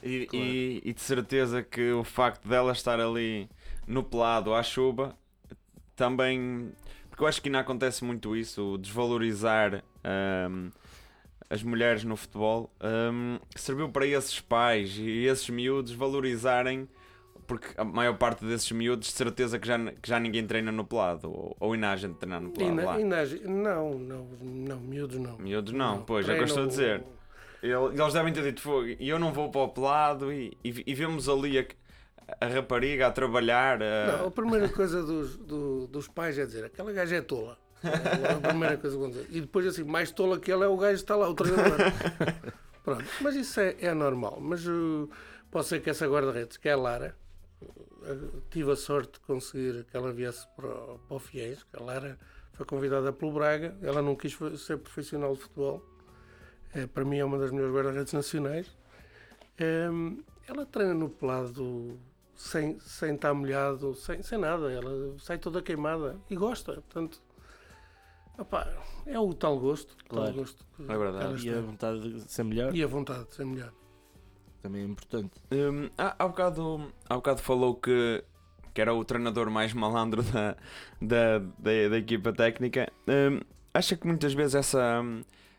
[0.03, 0.45] E, Claro.
[0.47, 3.49] e- e de certeza que o facto dela estar ali
[3.89, 5.17] no pelado à chuva
[5.97, 6.73] também.
[7.09, 10.71] Porque eu acho que ainda acontece muito isso, o desvalorizar ahm,
[11.51, 12.71] as mulheres no futebol.
[12.81, 16.89] ahm, serviu para esses pais e esses miúdos valorizarem.
[17.47, 20.85] Porque a maior parte desses miúdos, de certeza que já, que já ninguém treina no
[20.85, 23.01] pelado, ou, ou ainda há gente treinar no pelado na, lá.
[23.01, 25.39] e na- não, não, não, miúdos não.
[25.39, 27.03] Miúdos não, pois, é o que eu estou a dizer.
[27.63, 28.87] Ele- Eles devem ter dito fogo.
[28.99, 31.65] E eu não vou para o pelado e, e, e vemos ali a,
[32.41, 33.83] a rapariga a trabalhar.
[33.83, 37.59] a- Não, a primeira coisa dos, do- dos pais é dizer aquela gaja é tola.
[37.83, 39.27] É a primeira coisa que vão dizer.
[39.31, 41.77] E depois, assim, mais tola que ela é o gajo que está lá, o treinador.
[42.85, 44.39] Pronto, mas isso é, é normal.
[44.41, 45.09] Mas uh,
[45.51, 47.15] pode ser que essa guarda-redes, que é a Lara,
[48.51, 51.83] tive a sorte de conseguir que ela viesse para, o- para o Fiéis, que a
[51.85, 52.19] Lara
[52.53, 55.83] foi convidada pelo Braga, ela não quis ser profissional de futebol.
[56.75, 58.67] Eh, para mim é uma das melhores guarda-redes nacionais.
[59.59, 61.99] Ehm, ela treina no pelado
[62.37, 64.71] sem, sem estar molhado, sem, sem nada.
[64.73, 66.75] Ela sai toda queimada e gosta.
[66.75, 67.21] Portanto,
[68.39, 68.67] opá,
[69.07, 69.97] é o tal gosto.
[70.09, 70.27] Claro.
[70.27, 71.47] Tal gosto que É verdade.
[71.49, 73.73] E a vontade de ser melhor E a vontade de ser melhor.
[74.65, 75.33] Também é importante.
[75.53, 78.25] Hum, há, há, bocado, há bocado falou que,
[78.73, 80.57] que era o treinador mais malandro da,
[81.01, 82.91] da, da, da equipa técnica.
[83.07, 83.41] Hum,
[83.75, 85.03] acha que muitas vezes essa,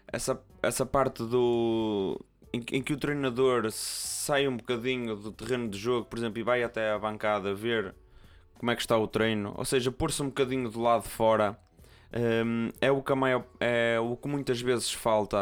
[0.08, 2.20] essa, essa parte do.
[2.52, 6.44] Em, em que o treinador sai um bocadinho do terreno de jogo, por exemplo, e
[6.44, 7.94] vai até à bancada ver
[8.58, 11.60] como é que está o treino, ou seja, pôr-se um bocadinho do lado de fora,
[12.44, 15.38] hum, é, o que a maior, é o que muitas vezes falta,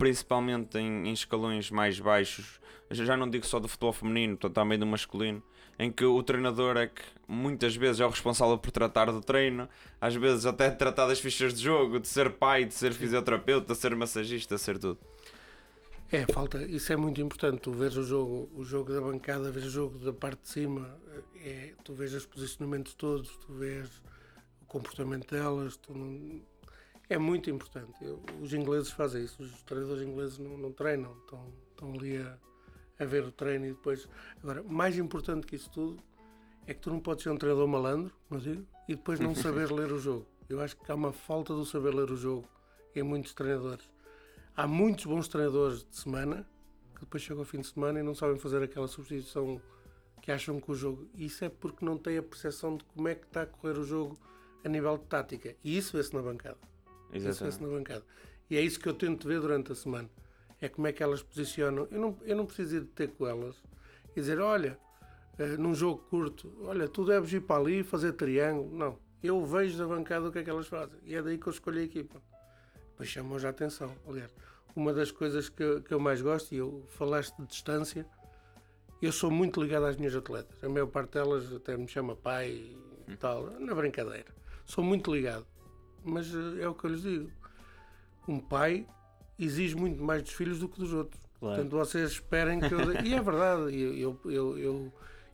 [0.00, 2.58] principalmente em, em escalões mais baixos.
[2.90, 5.42] Já não digo só do futebol feminino, portanto, também do masculino,
[5.78, 9.68] em que o treinador é que muitas vezes é o responsável por tratar do treino,
[10.00, 13.74] às vezes até de tratar das fichas de jogo, de ser pai, de ser fisioterapeuta,
[13.74, 14.98] de ser massagista, de ser tudo.
[16.10, 17.60] É, falta, isso é muito importante.
[17.60, 20.98] Tu vês o jogo, o jogo da bancada, vês o jogo da parte de cima,
[21.36, 23.86] é, tu vês os posicionamentos todos, tu vês
[24.62, 26.40] o comportamento delas, tu não-
[27.10, 27.92] é muito importante.
[28.02, 32.38] Eu- os ingleses fazem isso, os treinadores ingleses não, não treinam, estão, estão ali a,
[32.98, 34.08] a ver o treino e depois.
[34.42, 36.02] Agora, mais importante que isso tudo
[36.66, 39.70] é que tu não podes ser um treinador malandro, mas eu, e depois não saber
[39.70, 40.26] ler o jogo.
[40.48, 42.48] Eu acho que há uma falta do saber ler o jogo
[42.94, 43.88] em muitos treinadores.
[44.56, 46.46] Há muitos bons treinadores de semana
[46.94, 49.60] que depois chegam ao fim de semana e não sabem fazer aquela substituição
[50.20, 51.08] que acham que o jogo.
[51.14, 53.84] Isso é porque não têm a percepção de como é que está a correr o
[53.84, 54.18] jogo
[54.64, 55.56] a nível de tática.
[55.64, 56.58] E isso vê-se na bancada.
[57.12, 57.62] Exatamente.
[57.62, 58.04] na bancada.
[58.48, 60.10] E é isso que eu tento ver durante a semana.
[60.60, 61.86] É como é que elas posicionam.
[61.90, 63.56] Eu não, eu não preciso ir ter com elas
[64.14, 64.78] e dizer: olha,
[65.38, 68.76] eh, num jogo curto, olha, tu deves ir para ali e fazer triângulo.
[68.76, 68.98] Não.
[69.22, 70.98] Eu vejo da bancada o que é que elas fazem.
[71.04, 72.20] E é daí que eu escolho a equipa.
[72.90, 73.94] Depois chamam já a atenção.
[74.06, 74.34] Aliás,
[74.74, 78.06] uma das coisas que, que eu mais gosto, e eu falaste de distância,
[79.00, 80.62] eu sou muito ligado às minhas atletas.
[80.62, 82.76] A maior parte delas até me chama pai
[83.08, 84.26] e tal, na brincadeira.
[84.66, 85.46] Sou muito ligado.
[86.04, 87.30] Mas eh, é o que eu lhes digo.
[88.26, 88.86] Um pai
[89.38, 91.20] exige muito mais dos filhos do que dos outros.
[91.38, 91.56] Claro.
[91.56, 92.80] Portanto, vocês esperem que eu.
[93.04, 94.92] E é verdade, eu, eu, eu,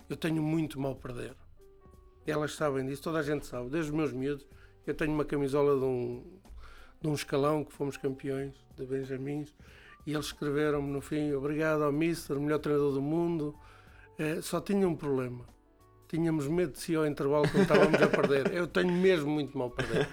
[0.09, 1.35] eu, tenho muito mal perder.
[2.27, 3.71] Elas sabem disso, toda a gente sabe.
[3.71, 4.47] Desde os meus miúdos,
[4.87, 6.25] eu tenho uma camisola de um,
[7.01, 9.55] de um escalão que fomos campeões de Benjamins
[10.07, 13.55] e eles escreveram-me no fim: Obrigado ao Mister, melhor treinador do mundo.
[14.19, 15.45] Eh, só tinha um problema.
[16.09, 18.51] Tínhamos medo de se ir ao intervalo quando estávamos a perder.
[18.55, 20.07] Eu tenho mesmo muito mal perder.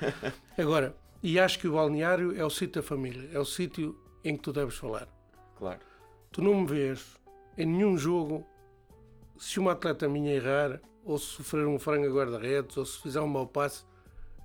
[0.57, 4.35] Agora, e acho que o balneário é o sítio da família, é o sítio em
[4.35, 5.07] que tu deves falar.
[5.57, 5.79] Claro.
[6.31, 7.15] Tu não me vês
[7.57, 8.45] em nenhum jogo
[9.37, 13.19] se uma atleta minha errar, ou se sofrer um frango a guarda-redes, ou se fizer
[13.21, 13.83] um mau passe,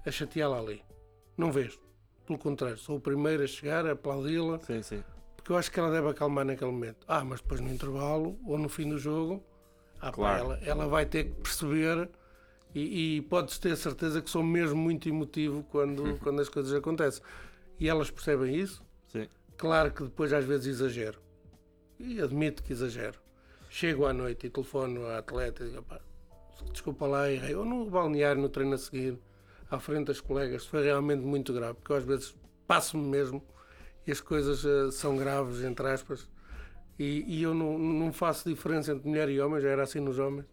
[0.05, 0.83] a chateá-la ali.
[1.37, 1.79] Não vês.
[2.27, 5.03] Pelo contrário, sou o primeiro a chegar, a aplaudi-la, Sim, sim.
[5.37, 7.07] porque eu acho que ela deve acalmar naquele momento.
[7.09, 9.43] Ah, mas depois no intervalo ou no fim do jogo,
[10.01, 10.45] ah, pá, Claro.
[10.45, 12.09] ela, ela vai ter que perceber
[12.75, 17.23] e, e podes ter certeza que sou mesmo muito emotivo quando, quando as coisas acontecem.
[17.81, 18.83] E elas percebem isso.
[19.09, 19.29] Sim.
[19.57, 21.19] Claro que depois às vezes exagero.
[21.99, 23.19] E admito que exagero.
[23.71, 26.01] Chego à noite e telefono à atleta e digo, "Pá,
[26.73, 27.55] desculpa lá, errei.
[27.55, 29.19] Ou no balneário, no treino a seguir,
[29.71, 32.35] à frente das colegas, foi realmente muito grave, porque eu às vezes
[32.67, 33.43] passo-me mesmo
[34.07, 36.27] e as coisas eh, são graves, entre aspas,
[36.99, 40.19] e, e eu não, não faço diferença entre mulher e homem, já era assim nos
[40.19, 40.47] homens.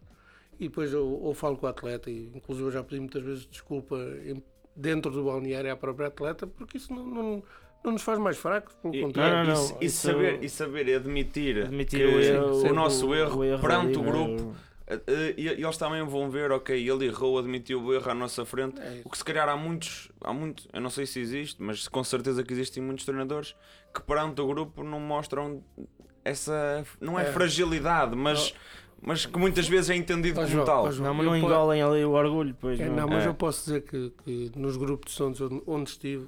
[0.58, 3.46] E depois eu ou falo com o atleta, e inclusive eu já pedi muitas vezes
[3.46, 4.42] desculpa em-
[4.74, 7.42] dentro do balneário à própria atleta, porque isso não, não,
[7.84, 9.48] não nos faz mais fracos, pelo E, contrário.
[9.48, 12.72] Não, não, e- não, e isso- saber, e saber admitir, Admitir que o erro, o
[12.74, 14.10] nosso o- erro, o erro perante ali, o é?
[14.10, 14.56] grupo,
[14.86, 18.14] eh, eh, e, e eles também vão ver, ok, ele errou, admitiu o erro à
[18.14, 18.80] nossa frente.
[18.80, 19.02] É.
[19.04, 22.02] O que se calhar há muitos, há muito, eu não sei se existe, mas com
[22.02, 23.54] certeza que existem muitos treinadores
[23.94, 25.62] que perante o grupo não mostram
[26.28, 27.32] essa, não é, É.
[27.32, 28.54] fragilidade, mas,
[29.00, 30.92] mas que muitas vezes é entendido como João, tal.
[30.92, 32.96] João, Não, mas não engolem ali o orgulho, pois É, não.
[32.96, 33.28] não, mas É.
[33.28, 36.26] eu posso dizer que, que nos grupos de sons onde, onde estive,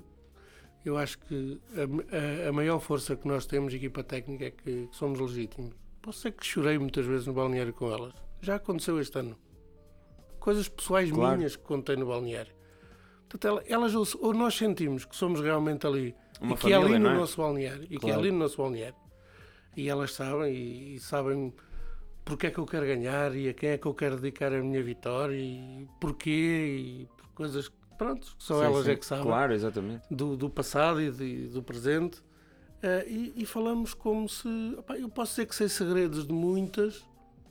[0.85, 4.87] eu acho que a, a- a maior força que nós temos, equipa técnica, é que,
[4.87, 5.73] que somos legítimos.
[6.01, 8.15] Posso dizer que chorei muitas vezes no balneário com elas.
[8.41, 9.37] Já aconteceu este ano.
[10.39, 11.37] Coisas pessoais Claro.
[11.37, 12.53] minhas que contei no balneário.
[13.29, 16.95] Portanto, elas ou, ou nós sentimos que somos realmente ali Uma e que é família,
[16.97, 17.19] ali não no é?
[17.21, 17.83] nosso balneário.
[17.85, 18.21] E que é Claro.
[18.21, 18.95] ali no nosso balneário.
[19.79, 21.53] E elas sabem e, e sabem
[22.25, 24.61] porque é que eu quero ganhar e a quem é que eu quero dedicar a
[24.63, 28.91] minha vitória e porquê e por coisas que, pronto, só Sim, elas sim.
[28.91, 30.03] é que sabem Claro, exatamente.
[30.11, 32.21] do, do passado e de- do presente.
[32.83, 34.49] Eh, e, e falamos como se.
[34.79, 37.05] opá, eu posso dizer que sei segredos de muitas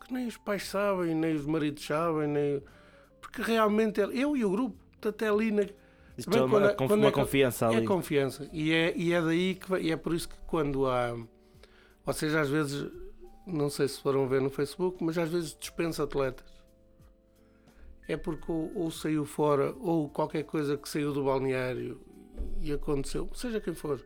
[0.06, 2.62] que nem os pais sabem, nem os maridos sabem, nem.
[3.20, 5.64] Porque realmente é- eu e o grupo, até ali na,
[6.18, 7.86] Isto bem é uma, quando é- quando é confiança é ali.
[7.88, 8.50] confiança.
[8.54, 11.14] E é, e é daí que e é por isso que quando há.
[12.08, 12.90] Vocês às vezes,
[13.46, 16.48] não sei se foram ver no Facebook, mas às vezes dispensa atletas.
[18.08, 22.00] É porque ou, ou saiu fora, ou qualquer coisa que saiu do balneário
[22.62, 24.02] e aconteceu, seja quem for,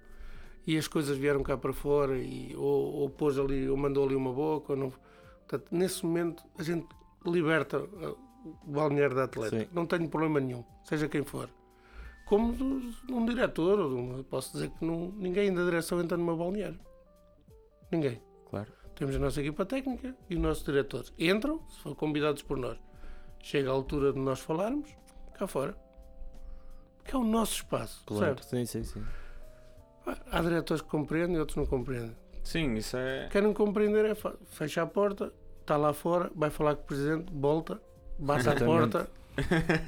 [0.66, 4.16] e as coisas vieram cá para fora, e, ou, ou pôs ali, ou mandou ali
[4.16, 4.90] uma boca, ou não.
[5.48, 6.88] Portanto, nesse momento a gente
[7.24, 8.18] liberta uh,
[8.66, 9.60] o balneário da atleta.
[9.60, 9.68] Sim.
[9.72, 11.48] Não tenho problema nenhum, seja quem for
[12.26, 12.64] como de
[13.14, 13.78] um diretor.
[13.80, 16.80] ou posso dizer que não, ninguém da direção entra no meu balneário.
[17.92, 18.22] Ninguém.
[18.50, 18.72] Claro.
[18.96, 21.06] Temos a nossa equipa técnica e o nosso diretor.
[21.18, 22.78] Entram, se for convidados por nós.
[23.40, 24.90] Chega a altura de nós falarmos,
[25.34, 25.76] cá fora.
[26.98, 28.04] Porque é o nosso espaço.
[28.06, 28.36] Claro.
[28.36, 28.66] percebe?
[28.66, 29.06] Sim, sim, sim.
[30.32, 32.16] Há diretores que compreendem e outros não compreendem.
[32.44, 33.28] Sim, isso é.
[33.32, 36.86] Quem não compreender é fa- fecha a porta, está lá fora, vai falar com o
[36.86, 37.82] presidente, volta,
[38.20, 38.92] bate a Exatamente.
[38.92, 39.12] porta.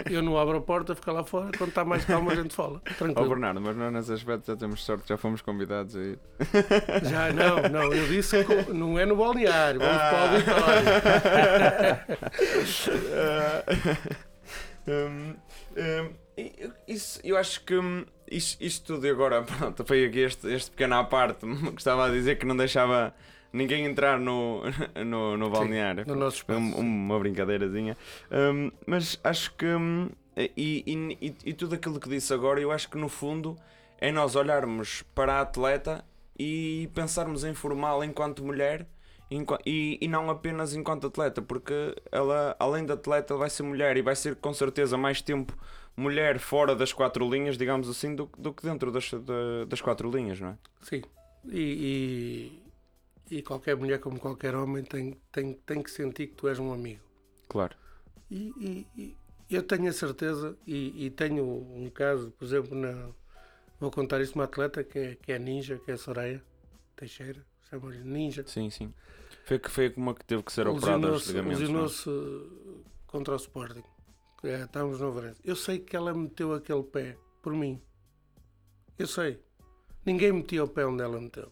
[0.10, 1.52] Eu não abro a porta, fica lá fora.
[1.58, 2.80] Quando está mais calmo, a gente fala.
[2.98, 3.28] Tranquilo.
[3.30, 6.18] Bernardo, mas nós nesse aspecto já temos sorte, já fomos convidados aí.
[7.10, 10.10] Já, não, não, eu disse que não é no balneário, vamos Ah.
[10.10, 10.84] para o auditório.
[14.86, 15.34] Hum,
[16.38, 20.48] e- isso, eu acho que hum, isto, isto tudo e agora, pronto, foi aqui este,
[20.54, 23.14] este pequeno à parte, gostava de dizer que não deixava
[23.54, 24.62] ninguém entrar no,
[25.06, 26.04] no, no balneário.
[26.08, 26.60] No nosso espaço.
[26.60, 27.96] um- uma brincadeirazinha.
[28.32, 29.66] Hum, mas acho que.
[29.66, 30.84] hum, e,
[31.22, 33.56] e, e- tudo aquilo que disse agora, eu acho que no fundo
[34.00, 36.04] é nós olharmos para a atleta
[36.38, 38.88] e pensarmos em formá-la enquanto mulher
[39.66, 44.02] e, e não apenas enquanto atleta, porque ela, além de atleta, vai ser mulher e
[44.02, 45.56] vai ser com certeza mais tempo
[45.96, 50.10] mulher fora das quatro linhas, digamos assim, do, do que dentro das, da- das quatro
[50.10, 50.56] linhas, não é?
[50.82, 51.02] Sim,
[51.46, 52.60] e,
[53.38, 56.74] e, qualquer mulher, como qualquer homem, tem, tem, tem que sentir que tu és um
[56.74, 57.02] amigo.
[57.50, 57.76] Claro.
[58.30, 58.54] E,
[58.98, 59.18] e-
[59.50, 63.10] e eu tenho a certeza, e, e tenho um caso, por exemplo, na,
[63.80, 66.44] vou contar isso uma atleta que é, que é ninja, que é a Soraya
[66.96, 68.44] Teixeira, chama-lhe Ninja.
[68.48, 68.94] Sim, sim.
[69.46, 71.60] Foi, que, foi uma que teve que ser operada aos ligamentos.
[71.60, 71.62] é?
[71.64, 72.10] lesionou-se
[73.08, 73.84] contra o Sporting.
[74.44, 75.40] É, estávamos no Varense.
[75.44, 77.82] Eu sei que ela meteu aquele pé por mim.
[78.98, 79.40] Eu sei.
[80.06, 81.52] Ninguém metia o pé onde ela meteu.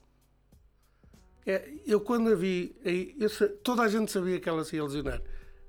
[1.45, 2.75] É, eu quando a vi,
[3.19, 3.29] eu
[3.63, 5.21] toda a gente sabia que ela se ia lesionar.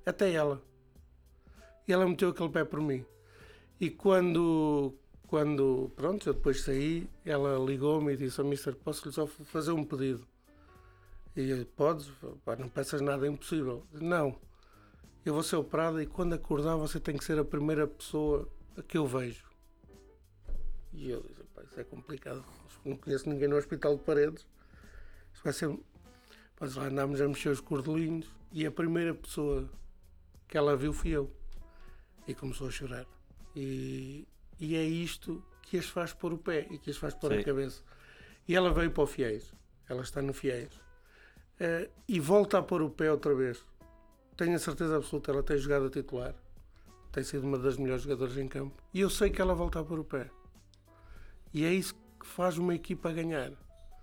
[0.05, 0.63] Até ela.
[1.87, 3.05] E ela meteu aquele pé por mim.
[3.81, 4.95] E quando,
[5.27, 9.85] quando pronto, eu depois saí, ela ligou-me e disse ao Mister, posso-lhe só fazer um
[9.85, 10.27] pedido?
[11.35, 12.11] E eu, podes,
[12.45, 13.85] pá, não peças nada impossível.
[13.93, 14.39] Não,
[15.25, 18.49] eu vou ser operada e quando acordar você tem que ser a primeira pessoa
[18.87, 19.45] que eu vejo.
[20.93, 22.45] E eu disse, isso é complicado.
[22.85, 24.47] Não conheço ninguém no Hospital de Paredes.
[25.43, 25.77] Vai ser.
[26.57, 29.69] Pois lá andámos a mexer os cordelinhos e a primeira pessoa
[30.47, 31.31] que ela viu fui eu.
[32.27, 33.07] E começou a chorar.
[33.57, 34.27] E,
[34.61, 37.37] e é isto que as faz pôr o pé e que as faz pôr a
[37.39, 37.43] Sim.
[37.43, 37.83] cabeça.
[38.47, 39.53] E ela veio para o Fiéis.
[39.89, 40.81] Ela está no Fiéis.
[41.59, 43.65] Eh, e volta a pôr o pé outra vez.
[44.37, 46.35] Tenho a certeza absoluta, ela tem jogado a titular.
[47.11, 48.83] Tem sido uma das melhores jogadoras em campo.
[48.93, 50.31] E eu sei que ela volta a pôr o pé.
[51.53, 53.53] E é isso que faz uma equipa ganhar.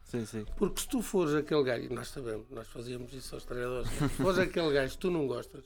[0.09, 0.45] Sim, sim.
[0.57, 4.09] Porque se tu fores aquele gajo, e nós sabemos, nós fazíamos isso aos treinadores, se
[4.09, 5.63] fores aquele gajo que tu não gostas,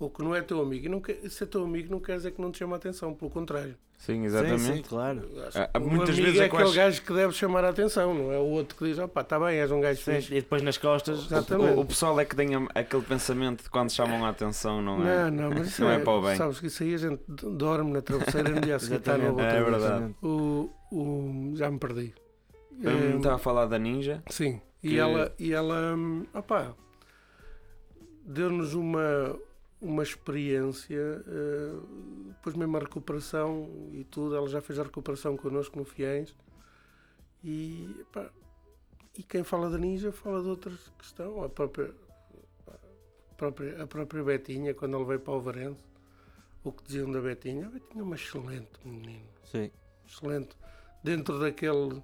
[0.00, 2.16] ou que não é teu amigo, e não quer, se é teu amigo não quer
[2.16, 3.76] dizer que não te chama a atenção, pelo contrário.
[3.96, 4.60] Sim, exatamente.
[4.62, 5.28] Sim, sim, claro.
[5.54, 8.32] Ah, muitas amigo vezes é é aquele acho- gajo que deve chamar a atenção, não
[8.32, 10.32] é o outro que diz, opá, está bem, és um gajo Sim, fixe.
[10.34, 11.30] E depois nas costas.
[11.30, 15.30] O, o pessoal é que tem aquele pensamento de quando chamam a atenção, não é?
[15.30, 16.36] Não, não, mas isso Não é, é para o bem.
[16.36, 19.12] Sabes que isso aí a gente dorme na travesseira e no dia a seguir está
[19.12, 19.40] Exatamente.
[19.40, 20.14] outra É verdade.
[20.20, 22.12] O, o, já me perdi.
[22.78, 24.22] Hum, Eh, Estava a falar da Ninja.
[24.30, 26.74] Sim, e Que- ela, e ela hum, opá,
[28.24, 29.38] deu-nos uma,
[29.80, 31.76] uma experiência, eh,
[32.28, 36.34] depois mesmo a recuperação e tudo, ela já fez a recuperação connosco no Fiéis
[37.44, 38.04] e,
[39.16, 41.92] e quem fala da Ninja fala de outras que estão, a própria,
[42.68, 45.84] a própria, a própria Betinha, quando ela veio para o Varense,
[46.64, 49.70] o que diziam da Betinha, a Betinha é uma excelente menina Sim.
[50.06, 50.56] excelente.
[51.02, 52.00] Dentro daquele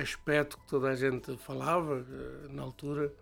[0.00, 3.12] aspecto que toda a gente falava eh, na altura,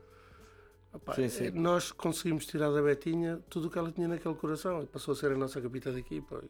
[0.93, 1.51] opá, Sim, sim.
[1.51, 5.17] nós conseguimos tirar da Betinha tudo o que ela tinha naquele coração e passou a
[5.17, 6.43] ser a nossa capitã da equipa.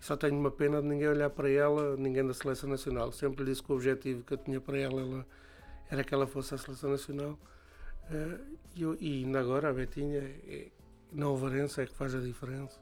[0.00, 3.10] Só tenho uma pena de ninguém olhar para ela, ninguém da Seleção Nacional.
[3.10, 5.26] Sempre lhe disse que o objetivo que eu tinha para ela, ela-
[5.90, 7.36] era que ela fosse à Seleção Nacional.
[8.10, 8.38] Eh,
[8.76, 10.68] e, eu- e ainda agora a Betinha, é,
[11.12, 12.78] na Ovarense, é que faz a diferença.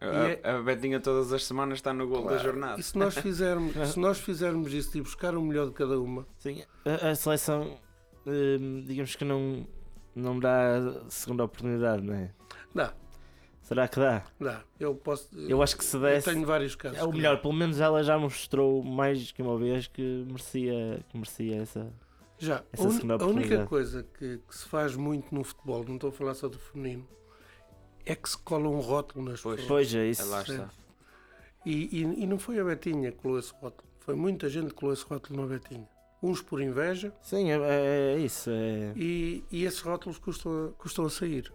[0.00, 2.42] A, a Betinha todas as semanas está no gol da Claro.
[2.42, 2.80] jornada.
[2.80, 6.26] E se nós fizermos, se nós fizermos isso e buscar o melhor de cada uma,
[6.38, 7.78] Sim, a, a seleção,
[8.26, 9.66] hum, digamos que não,
[10.14, 12.30] não dá segunda oportunidade, não é?
[12.74, 12.94] dá,
[13.62, 14.24] Será que dá?
[14.40, 14.62] dá.
[14.80, 15.28] Eu posso.
[15.38, 16.32] Eu acho que se eu desse.
[16.32, 16.98] tenho vários casos.
[16.98, 17.42] É o melhor, dá.
[17.42, 21.92] pelo menos ela já mostrou mais que uma vez que merecia, que merecia essa.
[22.38, 23.68] Já, essa a, uni- segunda a única oportunidade.
[23.68, 27.06] coisa que, que se faz muito no futebol, não estou a falar só do feminino,
[28.06, 29.60] é que se cola um rótulo nas Pois.
[29.60, 29.68] pessoas.
[29.68, 30.28] Pois é, É, isso.
[30.30, 30.68] lá está.
[31.66, 34.74] E, e- e não foi a Betinha que colou esse rótulo, foi muita gente que
[34.74, 35.86] colou esse rótulo na Betinha.
[36.22, 38.50] Uns por inveja Sim, é, é- é isso.
[38.50, 38.92] É...
[38.96, 41.52] e, e esses rótulos custam, a- custam a sair.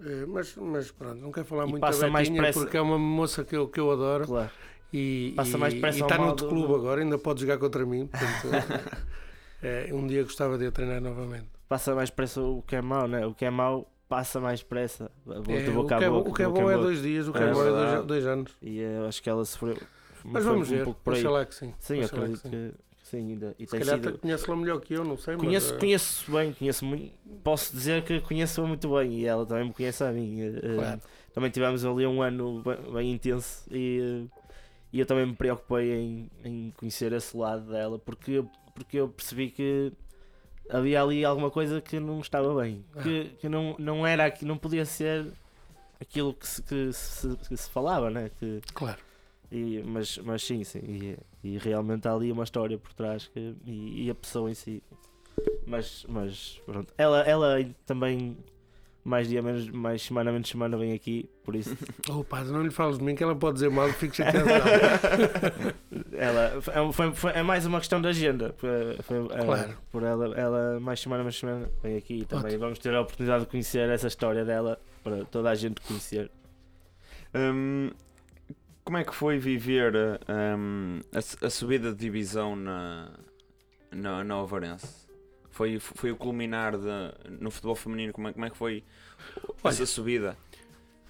[0.00, 2.60] Eh, Mas, mas pronto, não quero falar E muito passa da mais Betinha pressa.
[2.60, 4.50] porque é uma moça que eu, que eu adoro Claro.
[4.92, 7.40] e, Passa e, mais pressa e está mal noutro do- clube do- agora, ainda pode
[7.42, 8.08] jogar contra mim.
[8.42, 8.90] Portanto,
[9.62, 11.46] eh, um dia gostava de a treinar novamente.
[11.68, 13.24] Passa mais pressa o que é mau, né?
[13.24, 15.10] O que é mau passa mais pressa.
[15.28, 17.42] É, de o, que é, o que é bom é dois dias, o que É
[17.42, 18.52] é, mau é dois, dois anos.
[18.62, 19.76] E eu acho que ela sofreu.
[20.24, 21.20] Mas vamos um ver, pouco por aí.
[21.20, 21.74] oxalá que sim.
[21.80, 23.18] Sim, eu acredito que, que sim.
[23.30, 23.54] Ainda.
[23.58, 24.18] E Se calhar sido.
[24.18, 25.76] conhece-la melhor que eu, não sei, Conheço, mas...
[25.76, 27.12] eh, conheço bem, conheço muito.
[27.42, 30.40] Posso dizer que conheço-a muito bem e ela também me conhece a mim.
[30.40, 31.00] Eh, eh, Claro.
[31.34, 34.38] Também tivemos ali um ano bem, bem intenso e, eh,
[34.92, 39.50] e eu também me preocupei em, em conhecer esse lado dela porque, porque eu percebi
[39.50, 39.92] que
[40.70, 43.02] havia ali alguma coisa que não estava bem, Ah.
[43.02, 45.26] que, que não, não era aqui, não podia ser
[46.00, 48.30] aquilo que se, que se, que se falava, né?
[48.38, 48.98] Que, Claro.
[49.50, 50.80] e, mas, mas sim, sim.
[50.80, 54.54] E, e realmente há ali uma história por trás que, e, e a pessoa em
[54.54, 54.82] si.
[55.66, 56.92] Mas, mas pronto.
[56.96, 58.36] Ela, ela também,
[59.04, 61.28] mais dia menos, mais semana menos semana, vem aqui.
[61.44, 61.76] Por isso,
[62.10, 64.48] Oh, pá, não lhe fales de mim que ela pode dizer mal, fico chateado.
[66.12, 68.54] ela, é, foi, foi- é mais uma questão de agenda.
[68.56, 68.70] Foi,
[69.26, 69.78] ela- Claro.
[69.90, 72.20] por ela, ela, mais semana menos semana, vem aqui.
[72.20, 72.60] E também Ótimo.
[72.60, 76.30] vamos ter a oportunidade de conhecer essa história dela para toda a gente conhecer.
[77.34, 77.90] Hum,
[78.84, 79.92] como é que foi viver
[80.56, 83.10] hum, a, a subida de divisão na,
[83.92, 85.03] na, na Ovarense?
[85.54, 88.12] Foi, foi o culminar de, no futebol feminino?
[88.12, 88.82] Como é, como é que foi
[89.62, 90.36] essa Olha, subida?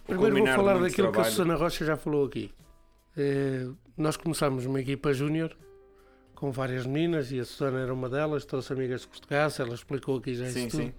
[0.05, 1.31] O Primeiro vou falar daquilo que a trabalho?
[1.31, 2.53] Susana Rocha já falou aqui.
[3.17, 5.57] Eh, nós começámos uma equipa júnior
[6.35, 10.19] com várias meninas e a Susana era uma delas, trouxe amigas de Cortegaça, ela explicou
[10.19, 10.87] aqui já Sim, isso tudo.
[10.89, 10.95] sim.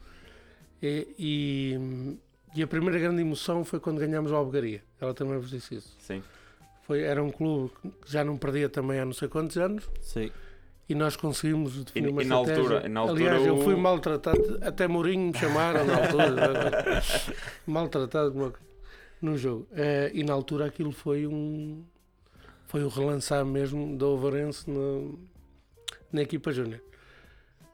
[0.81, 2.17] E, e,
[2.55, 4.83] e a primeira grande emoção foi quando ganhámos a Albegaria.
[4.99, 5.95] Ela também vos disse isso.
[5.99, 6.23] sim.
[6.81, 7.71] Foi, era um clube
[8.03, 10.31] que já não perdia também há não sei quantos anos Sim.
[10.87, 12.61] E nós conseguimos definir E- uma e na estratégia.
[12.63, 17.01] altura- e na altura Aliás, eu o- fui maltratado, até Mourinho me chamaram na altura,
[17.65, 18.53] maltratado como-
[19.21, 19.67] no jogo.
[19.71, 21.83] Eh, e na altura aquilo foi um
[22.67, 25.11] foi o relançar mesmo do Ovarense na,
[26.11, 26.81] na equipa júnior.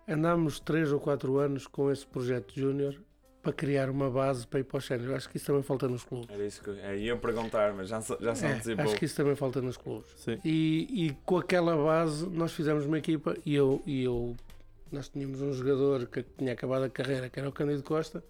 [0.08, 2.95] Andámos 3 ou 4 anos com esse projeto júnior
[3.41, 5.15] para criar uma base para ir para o sénior.
[5.15, 6.30] Acho que isso também falta nos clubes.
[6.30, 8.86] Era isso que eu é, ia perguntar, mas já, já se É, antecipou.
[8.86, 10.12] acho que isso também falta nos clubes.
[10.17, 10.39] Sim.
[10.45, 14.36] E, e com aquela base nós fizemos uma equipa e eu, e eu
[14.91, 18.23] nós tínhamos um jogador que tinha acabado a carreira, que era o Cândido Costa,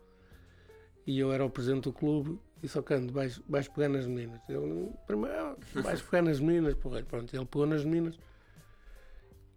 [1.08, 4.40] e eu era o presidente do clube, e só Cândido, vais, vais pegar nas meninas.
[4.48, 7.02] Eu, primeiro, "Ah, vais pegar nas meninas, porra.
[7.02, 8.16] pronto, ele pegou nas meninas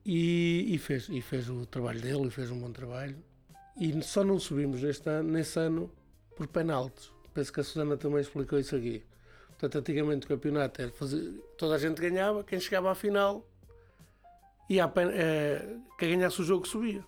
[0.04, 3.16] e, e fez, e fez o trabalho dele, e fez um bom trabalho.
[3.76, 5.90] E só não subimos neste ano, nesse ano
[6.36, 7.10] por penaltis.
[7.32, 9.04] Penso que a Susana também explicou isso aqui.
[9.48, 13.44] Portanto, antigamente o campeonato era fazer, toda a gente ganhava, quem chegava à final
[14.68, 17.04] ia a eh, quem ganhasse o jogo subia.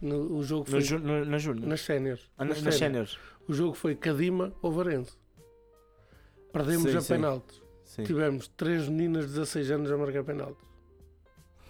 [0.00, 1.66] No, o jogo No, foi ju- no, na Júnior.
[1.66, 2.28] nas séniores.
[2.36, 3.18] Ah, Nas séniores.
[3.48, 5.16] O jogo foi Cadima ou Varense.
[6.52, 7.08] Perdemos Sim, a sim.
[7.14, 7.62] penaltis.
[7.84, 8.04] Sim.
[8.04, 10.64] Tivemos três meninas de 16 anos a marcar penaltis.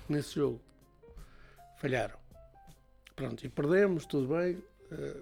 [0.09, 0.61] Nesse jogo.
[1.79, 2.17] Falharam.
[3.27, 4.63] Pronto, e perdemos, tudo bem.
[4.91, 5.21] Eh,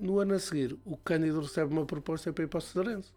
[0.00, 3.12] no ano a seguir, o Cândido recebe uma proposta para ir para o Cesarense.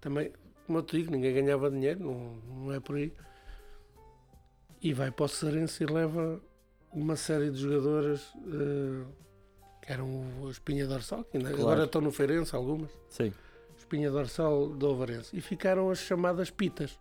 [0.00, 0.32] Também,
[0.66, 2.34] como eu te digo, ninguém ganhava dinheiro, não,
[2.64, 3.12] não é por aí.
[4.82, 6.40] E vai para o Cesarense e leva
[6.92, 9.04] uma série de jogadoras eh,
[9.82, 10.06] que eram
[10.42, 11.62] o Espinha Dorsal, que ainda, Claro.
[11.64, 12.90] agora estão no Feirense algumas.
[13.08, 13.32] Sim.
[13.76, 16.98] Espinha dorsal do Ovarense e ficaram as chamadas pitas.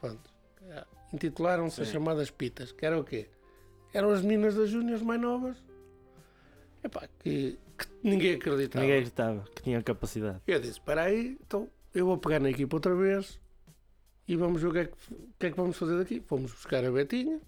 [0.00, 0.30] Pronto.
[0.68, 3.28] É, Intitularam-se as chamadas pitas, que era o quê?
[3.92, 5.56] Eram as meninas das júniores mais novas
[6.84, 8.84] epá, que, que ninguém acreditava.
[8.84, 10.40] Ninguém acreditava que tinha capacidade.
[10.46, 13.40] Eu disse: Espera aí, então eu vou pegar na equipa outra vez
[14.26, 14.96] e vamos ver o que é que,
[15.38, 16.20] que, é que vamos fazer daqui.
[16.26, 17.40] Fomos buscar a Betinha,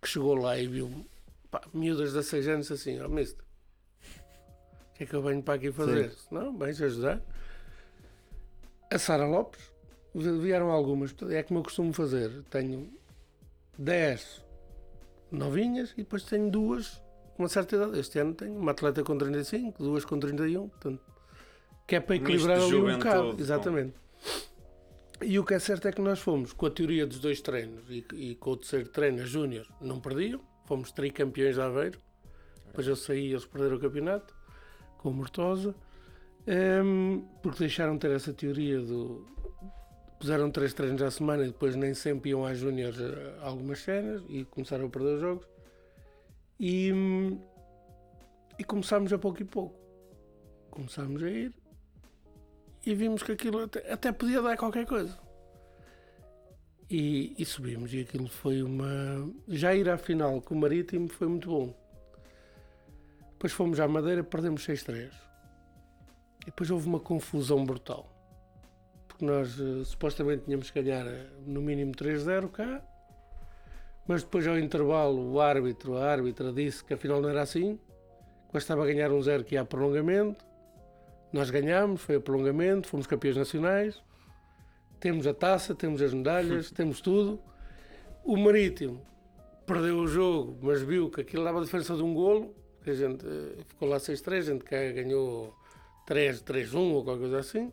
[0.00, 1.06] que chegou lá e viu
[1.50, 5.54] pá, miúdas de 6 anos assim: Ó, mister, o que é que eu venho para
[5.54, 6.12] aqui fazer?
[6.30, 7.20] Não, vens ajudar.
[8.92, 9.60] A Sara Lopes,
[10.14, 11.14] vieram algumas.
[11.30, 12.42] É como eu costumo fazer.
[12.50, 12.92] Tenho
[13.78, 14.42] 10
[15.30, 17.00] novinhas e depois tenho duas
[17.34, 17.98] com uma certa idade.
[17.98, 20.68] Este ano tenho uma atleta com 35, duas com 31.
[20.68, 21.00] Portanto,
[21.86, 23.36] que é para equilibrar ali um bocado.
[23.38, 23.94] Exatamente.
[25.22, 27.84] E o que é certo é que nós fomos com a teoria dos dois treinos
[27.90, 30.40] e, e com o terceiro treino, as Júnior não perdiam.
[30.66, 31.98] Fomos tricampeões de Aveiro.
[32.66, 34.34] Depois eu saí e eles perderam o campeonato
[34.98, 35.74] com o Mortosa.
[36.46, 39.26] Ehm, porque deixaram de ter essa teoria do.
[40.20, 42.92] Puseram três treinos à semana e depois nem sempre iam às Júnior
[43.40, 45.46] a algumas cenas e começaram a perder os jogos.
[46.60, 46.92] E,
[48.58, 49.80] e começámos a pouco e pouco.
[50.70, 51.54] Começámos a ir
[52.84, 55.18] e vimos que aquilo até, até podia dar qualquer coisa.
[56.90, 59.26] E, e subimos, e aquilo foi uma.
[59.48, 61.74] Já ir à final com o Marítimo foi muito bom.
[63.32, 65.10] Depois fomos à Madeira, perdemos 6-3.
[66.42, 68.19] E depois houve uma confusão brutal.
[69.20, 72.82] Porque nós eh, supostamente tínhamos que ganhar eh, no mínimo 3-0 cá,
[74.08, 77.76] mas depois ao intervalo o árbitro, a árbitra disse que afinal não era assim,
[78.46, 80.42] que bastava ganhar um 0 que ia a prolongamento.
[81.34, 84.02] Nós ganhámos, foi a prolongamento, fomos campeões nacionais,
[84.98, 87.38] temos a taça, temos as medalhas, temos tudo.
[88.24, 89.02] O Marítimo
[89.66, 92.94] perdeu o jogo, mas viu que aquilo dava a diferença de um golo, que a
[92.94, 95.54] gente eh, ficou lá 6-3, a gente cá ganhou
[96.08, 97.70] 3-3-1 ou qualquer coisa assim.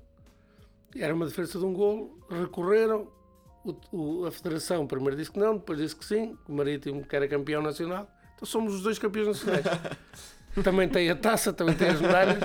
[0.99, 3.07] Era uma diferença de um golo, recorreram,
[3.63, 7.05] o- o- a Federação primeiro disse que não, depois disse que sim, que o Marítimo
[7.05, 8.09] que era campeão nacional.
[8.35, 9.65] Então somos os dois campeões nacionais.
[10.63, 12.37] também tem a taça, também tem as medalhas.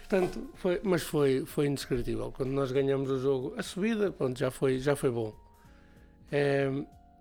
[0.00, 2.30] Portanto, foi, mas foi, foi indescritível.
[2.32, 5.34] Quando nós ganhamos o jogo, a subida, pronto, já foi, já foi bom.
[6.30, 6.70] É,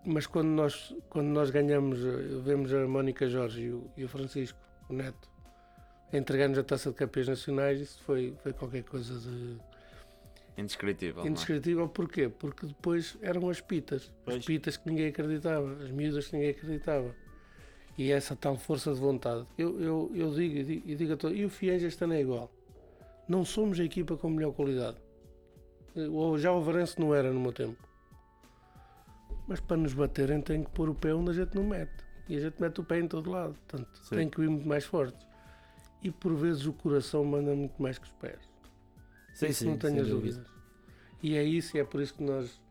[0.06, 4.10] mas quando nós, quando nós ganhamos, eh, vemos a Mónica Jorge e o, e o
[4.10, 4.60] Francisco,
[4.90, 5.30] o Neto,
[6.12, 9.58] entregar-nos a taça de campeões nacionais, isso foi, foi qualquer coisa de
[10.58, 11.24] Indescritível.
[11.24, 11.28] é?
[11.28, 11.88] indescritível.
[11.90, 12.30] Porquê?
[12.30, 14.12] Porque depois eram as pitas.
[14.24, 14.38] Pois.
[14.38, 17.16] As pitas que ninguém acreditava, as miúdas que ninguém acreditava.
[17.98, 19.46] E essa tal força de vontade.
[19.58, 22.14] Eu, eu, eu digo e digo, e digo a todos, e o Fiens este ano
[22.14, 22.52] é igual.
[23.28, 24.98] Não somos a equipa com melhor qualidade.
[26.12, 27.88] Ou já o Varense não era no meu tempo.
[29.48, 32.04] Mas para nos baterem tem que pôr o pé onde a gente não mete.
[32.28, 33.54] E a gente mete o pé em todo lado.
[33.54, 34.16] Portanto, Sim.
[34.16, 35.26] tem que ir muito mais fortes.
[36.02, 38.40] E por vezes o coração manda muito mais que os pés.
[39.34, 40.36] Sim, Isso sim, não tenho sem as dúvida.
[40.38, 40.54] dúvidas.
[41.22, 42.62] E é isso, e é por isso que nós,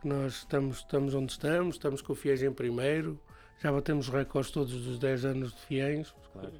[0.00, 3.20] que nós estamos, estamos onde estamos, estamos com o Fiéis em primeiro,
[3.60, 6.52] já batemos os recordes todos dos 10 anos de Fiéis, Claro.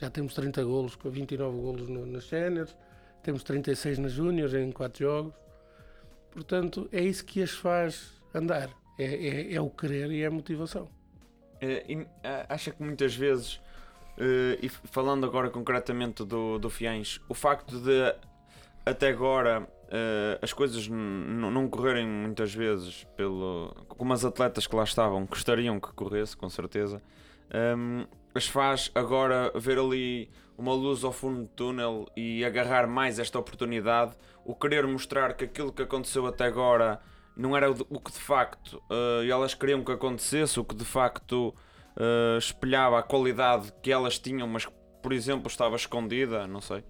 [0.00, 2.76] já temos 30 golos, com 29 golos no, nas séniores,
[3.22, 5.34] temos 36 nas júniores em 4 jogos.
[6.32, 10.30] Portanto, é isso que as faz andar, é, é, é o querer e é a
[10.30, 10.88] motivação.
[11.60, 13.60] Eh, e, ah, acha que muitas vezes,
[14.18, 18.14] eh, e falando agora concretamente do, do Fiães, o facto de
[18.84, 24.84] até agora eh, as coisas não correrem muitas vezes pelo, como as atletas que lá
[24.84, 27.02] estavam gostariam que corresse, com certeza,
[27.50, 33.18] ehm, as faz agora ver ali uma luz ao fundo do túnel e agarrar mais
[33.18, 37.00] esta oportunidade, o querer mostrar que aquilo que aconteceu até agora
[37.36, 41.54] não era o, que de facto eh, elas queriam que acontecesse, o que de facto
[41.96, 44.72] eh, espelhava a qualidade que elas tinham, mas que,
[45.02, 46.82] por exemplo, estava escondida, não sei.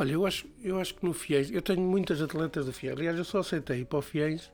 [0.00, 2.96] Olha, eu acho, eu acho que no Fiéis, eu tenho muitas atletas do Fiéis.
[2.96, 4.50] Aliás, eu só aceitei ir para o Fiéis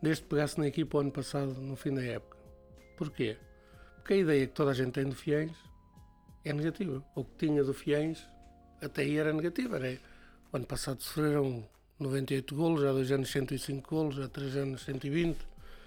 [0.00, 2.38] desde que pegasse na equipa o ano passado, no fim da época.
[2.96, 3.36] Porquê?
[3.96, 5.50] Porque a ideia que toda a gente tem do Fiéis
[6.44, 7.04] é negativa.
[7.16, 8.24] O que tinha do Fiéis
[8.80, 9.74] até aí era negativa.
[9.74, 9.98] Era,
[10.52, 11.68] o ano passado sofreram
[11.98, 15.36] 98 golos, há dois anos 105 golos, há três anos 120.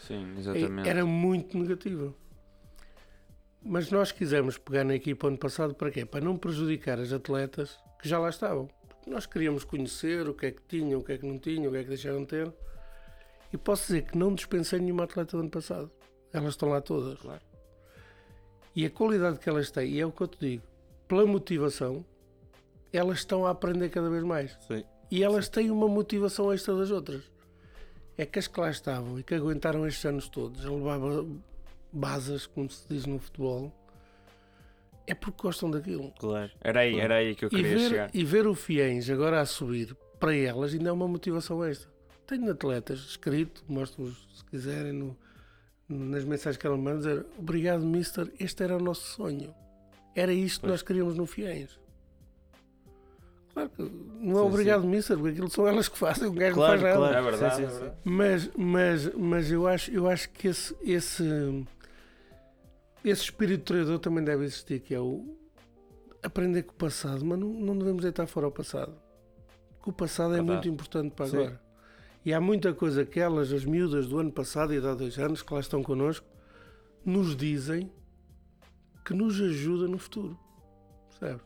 [0.06, 0.90] Sim, exatamente.
[0.90, 2.14] Era muito negativa.
[3.64, 6.06] Mas nós quisemos pegar na equipa ano passado para quê?
[6.06, 8.68] Para não prejudicar as atletas que já lá estavam.
[8.88, 11.70] Porque nós queríamos conhecer o que é que tinham, o que é que não tinham,
[11.70, 12.54] o que é que deixaram de ter.
[13.52, 15.90] E posso dizer que não dispensei nenhuma atleta do ano passado.
[16.34, 17.18] Elas estão lá todas.
[17.20, 17.42] Claro.
[18.76, 20.64] E a qualidade que elas têm, e é o que eu te digo,
[21.08, 22.06] pela motivação,
[22.92, 24.58] elas estão a aprender cada vez mais.
[24.68, 24.84] Sim.
[25.10, 27.24] E elas têm uma motivação extra das outras.
[28.18, 31.26] É que as que lá estavam e que aguentaram estes anos todos a levar ba-
[31.92, 33.72] basas, como se diz no futebol,
[35.08, 36.12] é porque gostam daquilo.
[36.20, 36.52] Claro.
[36.62, 38.10] Era aí, era aí que eu E queria ver, chegar.
[38.14, 41.92] e ver o Fiens agora a subir para elas ainda é uma motivação extra.
[42.26, 45.18] Tenho atletas escrito, mostro-vos se quiserem no-
[45.90, 49.54] nas mensagens que ela me manda, dizer obrigado, mister, este era o nosso sonho.
[50.16, 50.72] Era isto que Pois.
[50.72, 51.80] nós queríamos no Fiens.
[53.54, 56.56] Claro que não é Sim, obrigado, mister, porque aquilo são elas que fazem, o gajo
[56.56, 57.08] Claro, não faz nada.
[57.12, 57.16] claro.
[57.28, 57.98] É verdade, Sim, é sim, verdade.
[58.04, 61.24] Mas, mas, mas eu acho, eu acho que esse, esse,
[63.04, 65.38] esse espírito treinador também deve existir, que é o
[66.22, 68.94] aprender com o passado, mas não, não devemos deitar fora o passado.
[69.78, 70.52] Porque o passado é Verdade.
[70.52, 71.38] muito importante para Sim.
[71.38, 71.62] agora.
[72.26, 75.18] E há muita coisa que elas, as miúdas do ano passado e de há dois
[75.20, 76.26] anos, que lá estão connosco,
[77.06, 77.92] nos dizem
[79.04, 80.40] que nos ajuda no futuro.
[81.10, 81.46] Percebes?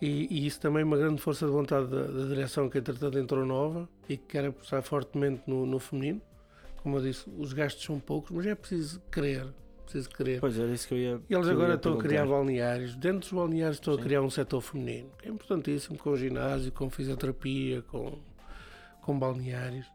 [0.00, 3.18] E, e isso também é uma grande força de vontade da, da direção que entretanto
[3.18, 6.20] entrou nova e que quer apostar fortemente no, no feminino.
[6.76, 9.46] Como eu disse, os gastos são poucos, mas é preciso querer.
[9.92, 10.40] Preciso querer.
[10.40, 11.20] Pois era isso que eu ia.
[11.28, 12.96] E eles agora estão a criar balneários.
[12.96, 14.00] Dentro dos balneários estão Sim.
[14.00, 18.18] a criar um setor feminino, que é importantíssimo, com ginásio, com fisioterapia, com,
[19.02, 19.86] com balneários.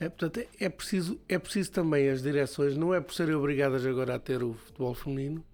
[0.00, 3.86] É, portanto, é, é preciso, é preciso também as direções, não é por serem obrigadas
[3.86, 5.44] agora a ter o futebol feminino,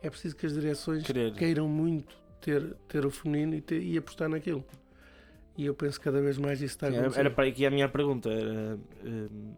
[0.00, 1.32] é preciso que as direções Querer.
[1.34, 4.64] queiram muito ter, ter o feminino e, ter- e apostar naquilo.
[5.56, 7.18] E eu penso que cada vez mais isso está a acontecer.
[7.18, 8.30] Era, era para ia a minha pergunta.
[8.30, 9.54] Era, hum,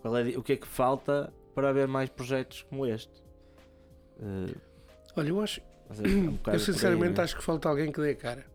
[0.00, 3.12] qual é, o que é que falta para haver mais projetos como este?
[4.18, 4.54] Uh,
[5.16, 5.60] Olha, eu acho,
[5.92, 7.24] seja, é um Eu por aí, sinceramente né?
[7.24, 8.46] acho que falta alguém que dê a cara.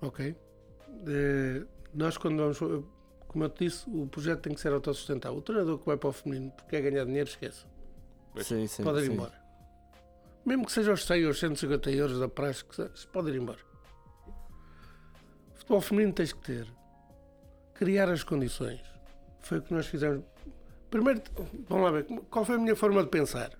[0.00, 0.36] Ok?
[1.06, 2.58] Eh, nós quando vamos.
[3.28, 5.38] Como eu te disse, o projeto tem que ser autossustentável.
[5.38, 7.66] O treinador que vai para o feminino porque quer ganhar dinheiro, esqueça.
[8.40, 9.12] Sim, sim, pode ir sim.
[9.12, 9.32] embora.
[10.44, 13.58] Mesmo que seja aos 100 ou aos 150 euros da praxe, que pode ir embora.
[15.54, 16.66] Futebol feminino tens que ter.
[17.74, 18.80] Criar as condições.
[19.40, 20.24] Foi o que nós fizemos.
[20.94, 21.22] Primeiro,
[21.68, 23.50] vamos lá ver, qual foi a minha forma de pensar?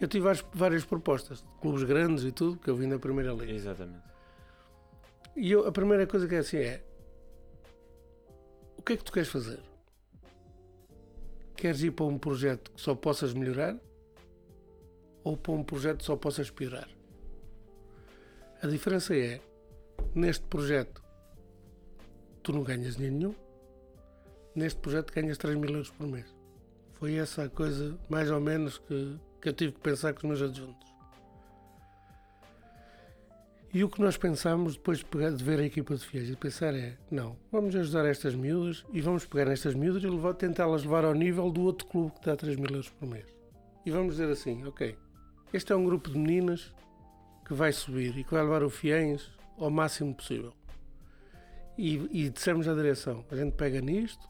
[0.00, 3.34] Eu tive várias, várias propostas, de clubes grandes e tudo, que eu vim na primeira
[3.34, 3.52] liga.
[3.52, 4.02] Exatamente.
[5.36, 6.82] E eu, a primeira coisa que é assim é:
[8.78, 9.60] o que é que tu queres fazer?
[11.54, 13.76] Queres ir para um projeto que só possas melhorar?
[15.22, 16.88] Ou para um projeto que só possas piorar?
[18.62, 19.38] A diferença é:
[20.14, 21.02] neste projeto
[22.42, 23.34] tu não ganhas dinheiro nenhum,
[24.54, 26.37] neste projeto ganhas 3 mil euros por mês.
[26.98, 30.24] Foi essa a coisa, mais ou menos, que, que eu tive que pensar com os
[30.24, 30.88] meus adjuntos.
[33.72, 36.34] E o que nós pensámos depois de, pegar, de ver a equipa de fiéis e
[36.34, 41.04] pensar é: não, vamos ajudar estas miúdas e vamos pegar nestas miúdas e tentá-las levar
[41.04, 43.26] ao nível do outro clube que dá 3 mil euros por mês.
[43.84, 44.96] E vamos dizer assim: ok,
[45.52, 46.74] este é um grupo de meninas
[47.46, 50.54] que vai subir e que vai levar o fiéis ao máximo possível.
[51.76, 54.26] E, e dissemos à direção: a gente pega nisto,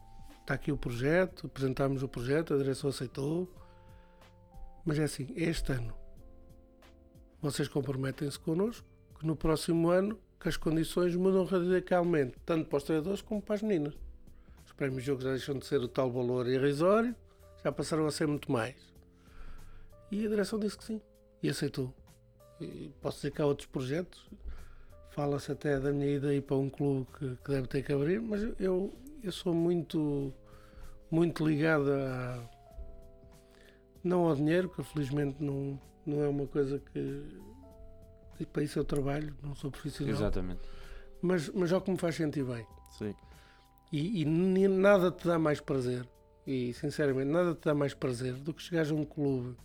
[0.49, 3.47] está aqui o projeto, apresentámos o projeto, a direção aceitou,
[4.83, 5.95] mas é assim: este ano
[7.43, 8.87] vocês comprometem-se connosco
[9.19, 13.57] que no próximo ano que as condições mudam radicalmente, tanto para os treinadores como para
[13.57, 13.95] as meninas.
[14.65, 17.15] Os prémios de jogo já deixam de ser o tal valor irrisório,
[17.63, 18.77] já passaram a ser muito mais.
[20.11, 21.01] E a direção disse que sim,
[21.43, 21.95] e aceitou.
[22.59, 24.27] E posso dizer que há outros projetos,
[25.11, 28.43] fala-se até da minha ida para um clube que, que deve ter que abrir, mas
[28.59, 30.33] eu, eu sou muito,
[31.11, 32.43] muito ligado a.
[34.03, 37.39] não ao dinheiro, que felizmente não, não é uma coisa que
[38.41, 40.61] e para isso eu trabalho, não sou profissional, Exatamente.
[41.21, 42.65] mas, mas ao que me faz sentir bem.
[42.97, 43.15] Sim.
[43.93, 44.25] E, e
[44.69, 46.09] nada te dá mais prazer,
[46.47, 49.57] e sinceramente, nada te dá mais prazer do que chegares a um clube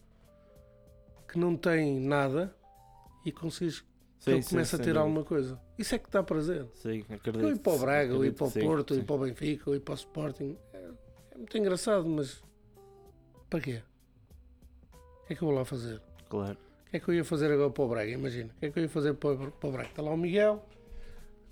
[1.28, 2.56] que não tem nada
[3.26, 3.88] e consegues que
[4.20, 5.60] Sim, ele sim, comece a ter alguma coisa.
[5.78, 6.68] Isso é que dá prazer.
[6.76, 7.40] Sim, acredito.
[7.44, 9.02] Eu ir para o Braga, ou ir para o Porto, ou sim.
[9.02, 10.58] ir para o Benfica, ou ir para o Sporting.
[10.74, 10.78] É,
[11.32, 12.44] é muito engraçado, mas
[13.50, 13.82] para quê?
[14.94, 16.00] O que é que eu vou lá fazer?
[16.30, 16.58] Claro.
[16.88, 18.12] O que é que eu ia fazer agora para o Braga?
[18.12, 18.52] Imagina.
[18.56, 19.90] O que é que eu ia fazer para, o- para o Braga?
[19.90, 20.64] Está lá o Miguel,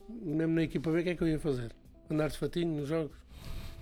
[0.08, 1.74] mesmo na equipa B, o que é que eu ia fazer?
[2.10, 3.18] Andar de fatinho nos jogos?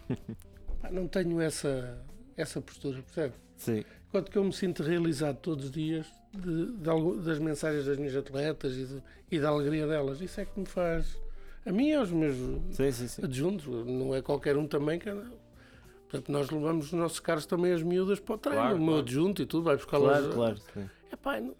[0.81, 2.01] Pá, não tenho essa,
[2.37, 3.33] essa postura, percebe?
[3.57, 3.83] Sim.
[4.07, 8.15] Enquanto que eu me sinto realizado todos os dias de, de das mensagens das minhas
[8.15, 10.21] atletas e, de- e da alegria delas.
[10.21, 11.19] Isso é que me faz.
[11.65, 12.35] A mim e aos meus
[12.71, 13.23] Sim, sim, sim.
[13.23, 15.09] adjuntos, não é qualquer um também que.
[15.11, 18.61] Portanto, nós levamos os nossos carros também as miúdas para o treino.
[18.61, 19.01] Claro, o meu claro.
[19.01, 20.13] adjunto e tudo, vai buscar lá.
[20.19, 20.57] Claro, claro.
[20.73, 20.89] Sim.
[21.11, 21.55] Epá, não-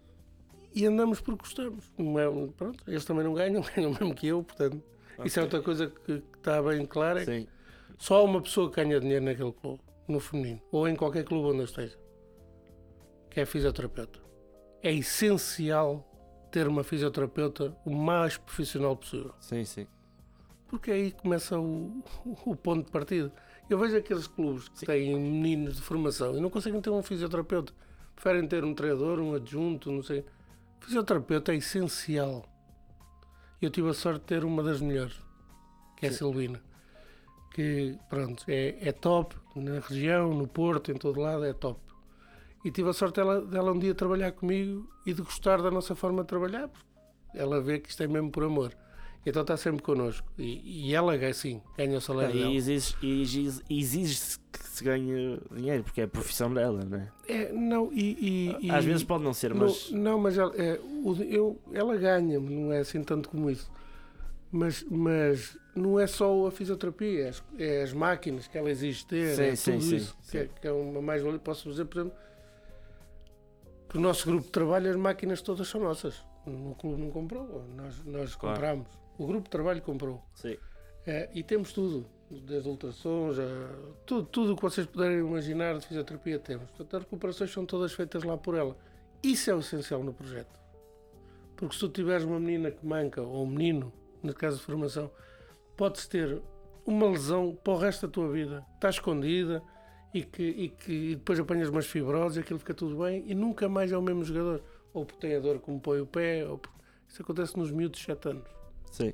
[0.74, 1.84] e andamos porque gostamos.
[1.98, 4.82] É, pronto, eles também não ganham, ganham mesmo que eu, portanto.
[5.24, 7.22] Isso é outra coisa que, que está bem clara.
[7.22, 7.46] é.
[7.98, 11.48] Só há uma pessoa que ganha dinheiro naquele clube, no feminino, ou em qualquer clube
[11.48, 11.98] onde eu esteja,
[13.28, 14.18] que é fisioterapeuta.
[14.82, 16.06] É essencial
[16.50, 19.86] ter uma fisioterapeuta o mais profissional possível, Sim, sim.
[20.68, 22.02] porque aí começa o,
[22.44, 23.32] o ponto de partida.
[23.68, 27.72] Eu vejo aqueles clubes que têm meninos de formação e não conseguem ter um fisioterapeuta.
[28.16, 30.24] Preferem ter um treinador, um adjunto, não sei.
[30.80, 32.44] Fisioterapeuta é essencial.
[33.62, 35.20] Eu tive a sorte de ter uma das melhores,
[35.96, 36.60] que é a Silvina.
[37.54, 41.78] Que, pronto, é, é top na região, no Porto, em todo lado, é top.
[42.64, 45.94] E tive a sorte dela, dela um dia trabalhar comigo e de gostar da nossa
[45.94, 46.86] forma de trabalhar, porque
[47.34, 48.72] ela vê que isto é mesmo por amor.
[49.24, 50.26] Então está sempre connosco.
[50.38, 52.54] E, e ela, sim, ganha o salário E dela.
[52.54, 57.12] exige- e exige- exige-se que se ganhe dinheiro, porque é a profissão dela, não é?
[57.28, 59.90] É, não, e, e- Às vezes pode não ser, não, mas.
[59.90, 60.80] não, mas ela, é,
[61.28, 63.70] eu, ela ganha, não é assim tanto como isso.
[64.52, 69.04] Mas, mas não é só a fisioterapia, é as, é as máquinas que ela exige
[69.06, 71.38] ter, Sim, é sim, tudo sim, isso que, é, que é uma mais-valia.
[71.38, 72.18] Posso dizer, por exemplo,
[73.90, 76.24] que o nosso grupo de trabalho, as máquinas todas são nossas.
[76.46, 78.54] O clube não comprou, nós, nós Claro.
[78.56, 78.88] compramos.
[79.18, 80.22] O grupo de trabalho comprou.
[80.34, 80.56] Sim.
[81.06, 83.42] É, e temos tudo, desde ultrassons, a,
[84.06, 86.70] tudo, tudo o que vocês puderem imaginar de fisioterapia temos.
[86.70, 88.76] Portanto, as recuperações são todas feitas lá por ela.
[89.22, 90.58] Isso é o essencial no projeto.
[91.56, 95.10] Porque se tu tiveres uma menina que manca, ou um menino, no caso de formação,
[95.76, 96.40] podes ter
[96.86, 98.64] uma lesão para o resto da tua vida.
[98.76, 99.62] Está escondida
[100.12, 103.92] e que, e que depois apanhas umas fibroses, aquilo fica tudo bem e nunca mais
[103.92, 104.62] é o mesmo jogador.
[104.92, 106.46] Ou porque tem a dor como põe o pé.
[106.46, 106.76] Ou porque...
[107.08, 108.44] Isso acontece nos miúdos de 7 anos
[108.92, 109.12] Sim.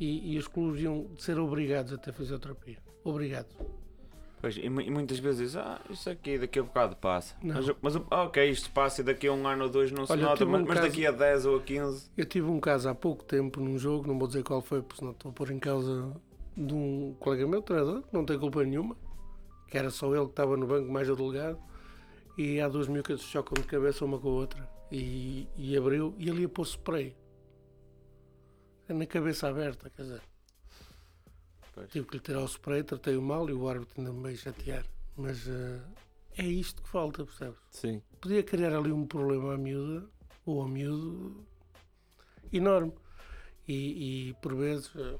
[0.00, 2.78] e, e os clubes iam ser obrigados a ter fisioterapia.
[3.04, 3.56] Obrigados.
[4.40, 7.34] Pois, e, e muitas vezes dizem, ah, isso aqui daqui a bocado passa.
[7.42, 7.54] Não.
[7.56, 10.12] Mas, mas ah, ok, isto passa e daqui a um ano ou dois não se
[10.12, 12.10] Olha, nota, tive mas, um mas caso- daqui a 10 ou a 15.
[12.16, 14.98] Eu tive um caso há pouco tempo num jogo, não vou dizer qual foi, porque
[15.00, 16.12] senão estou a pôr em causa
[16.56, 18.96] de um colega meu, treinador, que não tem culpa nenhuma,
[19.68, 21.58] que era só ele que estava no banco mais o delegado,
[22.36, 25.76] e há duas miúcas que se chocam de cabeça uma com a outra, e, e
[25.76, 27.16] abriu, e ele ia pôr spray.
[28.88, 30.22] Na cabeça aberta, quer dizer.
[31.74, 31.90] Pois.
[31.90, 34.84] Tive que lhe tirar o spray, tratei-o mal e o árbitro ainda me veio chatear.
[35.14, 35.80] Mas eh,
[36.38, 37.58] é isto que falta, percebes?
[37.70, 38.02] Sim.
[38.20, 40.08] podia criar ali um problema à miúda
[40.46, 41.44] ou ao miúdo
[42.52, 42.92] enorme.
[43.66, 45.18] E, e, por vezes eh,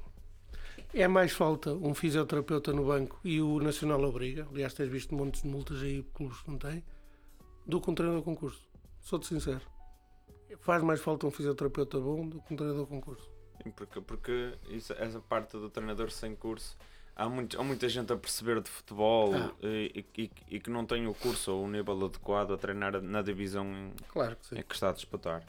[0.93, 4.47] é mais falta um fisioterapeuta no banco e o Nacional obriga.
[4.51, 6.83] Aliás, tens visto montes de multas aí, clubes que não têm,
[7.65, 8.67] do que um treinador concurso.
[9.01, 9.61] Sou-te sincero.
[10.61, 13.29] Faz mais falta um fisioterapeuta bom do que um treinador concurso.
[13.63, 16.77] Sim, Porque, porque isso, essa parte do treinador sem curso,
[17.15, 19.51] há, muito, há muita gente a perceber de futebol Ah.
[19.61, 23.21] e, e- e que não tem o curso ou o nível adequado a treinar na
[23.21, 25.43] divisão em, Claro que em que está a disputar.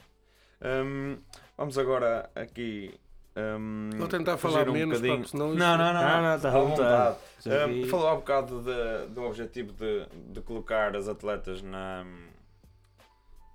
[0.62, 1.18] Hum,
[1.56, 2.94] vamos agora aqui.
[3.36, 5.18] Hum, Vou tentar falar um menos, bocadinho.
[5.18, 6.02] porque senão Não, não, não.
[6.02, 7.16] Não, não, está à vontade.
[7.64, 12.04] Aqui- falou há bocado de- do objetivo de, de colocar as atletas na,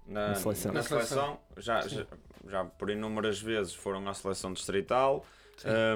[0.07, 0.73] na, Na seleção.
[0.73, 1.39] na seleção.
[1.57, 2.05] Já, já,
[2.47, 5.26] já por inúmeras vezes foram à seleção distrital.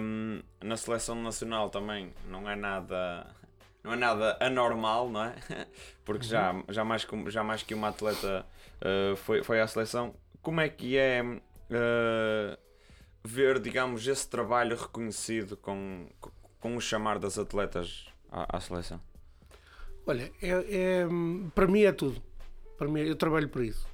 [0.01, 3.27] Hum, na seleção nacional também não é nada
[3.83, 5.35] não é nada anormal, não é?
[6.05, 6.63] Porque já, Uhum.
[6.69, 8.45] já, mais, que, já mais que uma atleta
[8.81, 10.13] uh, foi, foi à seleção.
[10.41, 12.57] Como é que é uh,
[13.23, 16.07] ver, digamos, esse trabalho reconhecido com,
[16.59, 18.99] com o chamar das atletas à, à seleção?
[20.05, 21.07] Olha, é, é,
[21.53, 22.21] para mim é tudo.
[22.77, 23.87] Para mim, eu trabalho por isso.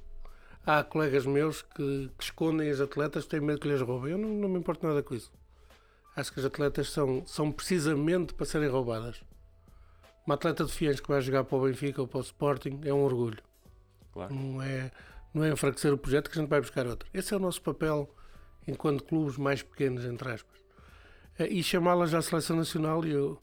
[0.64, 4.12] Há colegas meus que, que escondem as atletas, têm medo que lhes roubem.
[4.12, 5.30] Eu não, não me importo nada com isso.
[6.16, 9.22] Acho que as atletas são, são precisamente para serem roubadas.
[10.26, 12.92] Uma atleta de Fiães que vai jogar para o Benfica ou para o Sporting é
[12.92, 13.38] um orgulho.
[14.12, 14.34] Claro.
[14.34, 14.90] Não é,
[15.34, 17.08] não é enfraquecer o projeto que a gente vai buscar outro.
[17.12, 18.08] Esse é o nosso papel
[18.66, 20.58] enquanto clubes mais pequenos, entre aspas.
[21.38, 23.40] Eh, E chamá-las à seleção nacional, eu,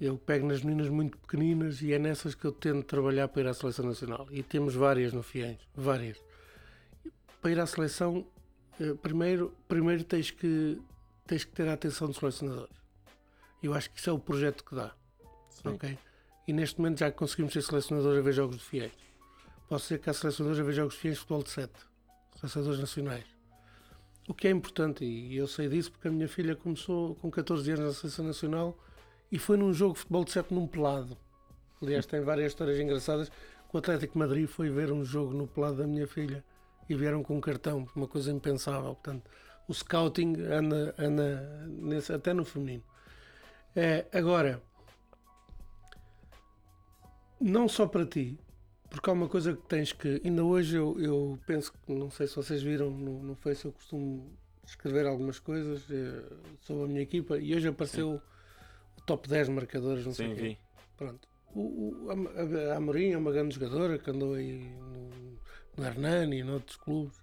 [0.00, 3.46] eu pego nas meninas muito pequeninas e é nessas que eu tento trabalhar para ir
[3.48, 4.26] à seleção nacional.
[4.30, 6.22] E temos várias no Fiéis, várias.
[7.40, 8.26] Para ir à seleção,
[8.80, 10.80] eh, primeiro, primeiro tens, que,
[11.26, 12.76] tens que ter a atenção dos selecionadores.
[13.62, 14.92] Eu acho que isso é o projeto que dá.
[15.64, 15.98] ok?
[16.46, 18.92] E neste momento já conseguimos ser selecionadores a ver jogos de Fiéis.
[19.68, 21.72] Posso ser que há selecionadores a ver jogos de Fiéis de futebol de 7,
[22.36, 23.24] selecionadores nacionais.
[24.28, 27.68] O que é importante, e eu sei disso porque a minha filha começou com 14
[27.72, 28.78] anos na seleção nacional
[29.32, 31.16] e foi num jogo de futebol de 7 num pelado.
[31.82, 33.32] Aliás, tem várias histórias engraçadas.
[33.72, 36.44] O Atlético Madrid foi ver um jogo no pelado da minha filha
[36.88, 38.94] e vieram com um cartão, uma coisa impensável.
[38.94, 39.28] Portanto,
[39.66, 42.84] o scouting anda, anda nesse, até no feminino.
[43.74, 44.62] É, agora,
[47.40, 48.38] não só para ti,
[48.92, 50.20] porque há uma coisa que tens que.
[50.22, 53.72] Ainda hoje eu, eu penso que, não sei se vocês viram no, no Face, eu
[53.72, 54.30] costumo
[54.66, 56.22] escrever algumas coisas eh,
[56.60, 58.20] sobre a minha equipa e hoje apareceu
[58.96, 60.40] o top 10 marcadores, não sei Sim, quê.
[60.42, 60.58] vi.
[60.96, 61.26] Pronto.
[61.54, 65.10] O, o, a, a Amorim é uma grande jogadora que andou aí no,
[65.76, 67.18] no Hernani e noutros clubes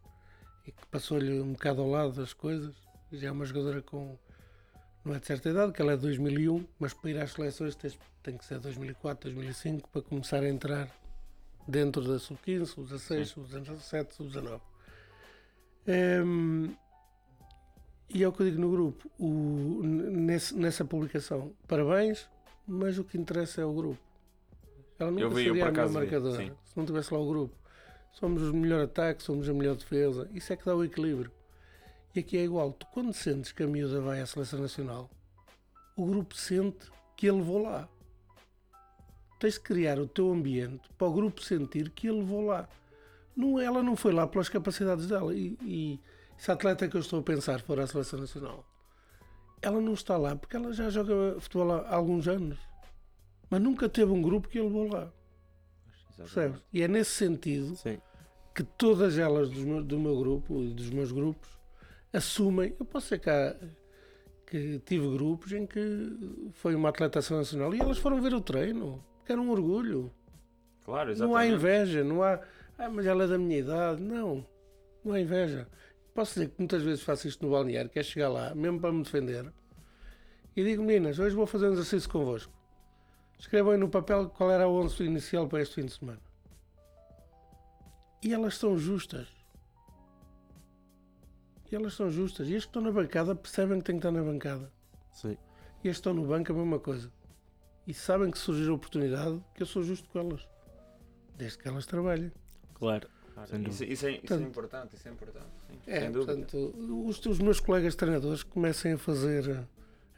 [0.66, 2.76] e que passou-lhe um bocado ao lado das coisas.
[3.12, 4.18] Já é uma jogadora com.
[5.06, 7.78] Não é de certa idade, que ela é de 2001, mas para ir às seleções
[8.22, 10.99] tem que ser 2004, 2005 para começar a entrar
[11.70, 14.62] dentro da sub-15, sub-16, sub-17, sub-19.
[15.88, 16.76] Hum,
[18.14, 22.28] e é o que eu digo no grupo, o, nesse- nessa publicação, parabéns,
[22.68, 24.00] mas o que interessa é o grupo.
[24.98, 27.28] Ela nunca Eu vi, eu seria por a vi, marcadora se não tivesse lá o
[27.30, 27.56] grupo.
[28.14, 30.28] Somos o melhor ataque, somos a melhor defesa.
[30.34, 31.32] Isso é que dá o equilíbrio.
[32.14, 32.74] E aqui é igual.
[32.74, 35.10] Tu, quando sentes que a miúda vai à seleção nacional,
[35.96, 37.88] o grupo sente que ele levou lá.
[39.40, 42.68] Tens de criar o teu ambiente para o grupo sentir que ele levou lá.
[43.36, 45.34] Não, ela não foi lá pelas capacidades dela.
[45.34, 46.00] E, e
[46.38, 48.66] Se a atleta que eu estou a pensar for a seleção nacional,
[49.62, 52.60] ela não está lá porque ela já joga futebol há alguns anos.
[53.50, 55.12] Mas nunca teve um grupo que a levou lá.
[56.18, 56.62] Percebes?
[56.74, 57.98] E é nesse sentido Sim.
[58.54, 61.50] que todas elas do meu, do meu grupo e dos meus grupos
[62.12, 62.76] assumem.
[62.78, 63.56] Eu posso ser cá
[64.46, 69.04] que tive grupos em que foi uma atleta nacional e elas foram ver o treino,
[69.32, 70.12] era um orgulho.
[70.86, 71.54] Claro, Não há exatamente.
[71.54, 72.40] inveja, não há.
[72.78, 74.02] Ah, mas ela é da minha idade.
[74.02, 74.46] Não,
[75.04, 75.68] não há inveja.
[76.14, 78.92] Posso dizer que muitas vezes faço isto no balneário, que é chegar lá, mesmo para
[78.92, 79.52] me defender,
[80.56, 82.52] e digo, meninas, hoje vou fazer um exercício convosco.
[83.38, 86.20] Escrevam aí no papel qual era a 11 inicial para este fim de semana.
[88.22, 89.28] E elas são justas.
[91.72, 92.50] E elas são justas.
[92.50, 94.70] E as que estão na bancada percebem que têm que estar na bancada.
[95.14, 95.38] Sim.
[95.84, 97.10] E as que estão no banco a mesma coisa.
[97.90, 100.48] E sabem que se surgir a oportunidade, que eu sou justo com elas.
[101.36, 102.32] Desde que elas trabalhem.
[102.76, 103.08] Claro.
[103.48, 105.46] Sem Isso, isso é, isso é importante, isso é importante.
[105.86, 106.74] sim, É, portanto,
[107.08, 109.66] os, os meus colegas treinadores comecem a fazer,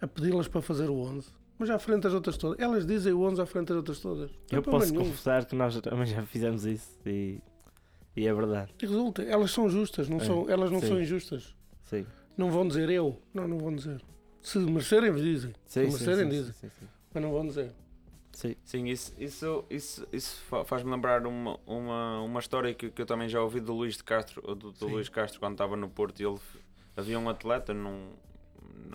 [0.02, 2.60] a pedi-las para fazer o 11, mas à frente das outras todas.
[2.60, 4.32] Elas dizem o 11 à frente das outras todas.
[4.52, 5.06] Não Eu posso nenhum.
[5.06, 7.40] confessar que nós também já fizemos isso e,
[8.16, 8.74] e é verdade.
[8.82, 10.88] E resulta, elas são justas, não É, são, elas não sim.
[10.88, 11.56] são injustas.
[11.84, 12.06] Sim.
[12.36, 13.22] Não vão dizer eu.
[13.34, 14.02] Não, não vão dizer.
[14.42, 15.54] Se merecerem, dizem.
[15.68, 16.72] Se Sim, sim, merecerem, sim, dizem.
[17.14, 17.72] Mas não vão dizer.
[18.34, 18.55] sim.
[18.64, 23.05] Sim, isso, isso, isso, isso fa- faz-me lembrar uma, uma, uma história que, que eu
[23.05, 24.88] também já ouvi do Luís de Castro, do, do.
[24.88, 26.39] Luís Castro quando estava no Porto e ele
[26.95, 28.12] havia um atleta, num,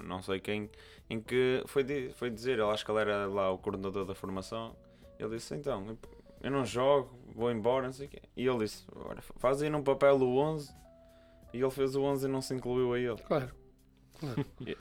[0.04, 0.70] não sei quem,
[1.10, 4.74] em que foi, foi dizer, ele acho que ele era lá o coordenador da formação,
[5.18, 5.96] ele disse, então,
[6.42, 8.22] eu- não jogo, vou embora, não sei o quê.
[8.36, 10.72] E ele disse, "Ora, faz aí num papel o 11,
[11.52, 13.16] e ele fez o 11 e não se incluiu a ele.
[13.22, 13.50] Claro.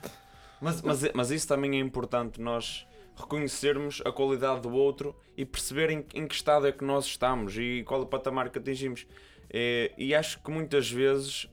[0.60, 2.86] Mas, mas, mas isso também é importante, nós
[3.16, 7.56] reconhecermos a qualidade do outro e perceber em, em que estado é que nós estamos
[7.56, 9.06] e qual o patamar que atingimos.
[9.48, 11.48] É, e acho que muitas vezes,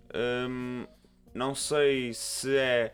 [0.49, 0.85] hum,
[1.33, 2.93] não sei se é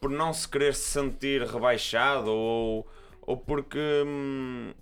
[0.00, 2.86] por não se querer se sentir rebaixado ou,
[3.22, 4.72] ou porque hum,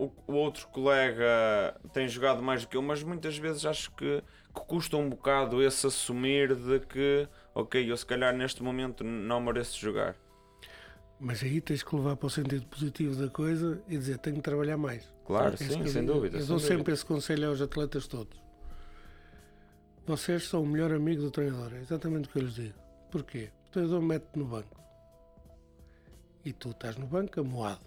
[0.00, 4.22] o, o outro colega tem jogado mais do que eu, mas muitas vezes acho que,
[4.54, 9.40] que custa um bocado esse assumir de que, ok, eu se calhar neste momento não
[9.40, 10.16] mereço jogar.
[11.20, 14.42] Mas aí tens que levar para o sentido positivo da coisa e dizer tenho que
[14.42, 15.06] trabalhar mais.
[15.26, 16.38] Claro, sim, que sem dúvida.
[16.38, 16.76] Eu sem dou dúvida.
[16.76, 18.40] sempre esse conselho aos atletas todos.
[20.06, 21.74] Vocês são o melhor amigo do treinador.
[21.74, 22.74] É exatamente o que eu lhes digo.
[23.10, 23.50] Porquê?
[23.68, 24.80] O treinador mete-te no banco.
[26.42, 27.84] E tu estás no banco amoado.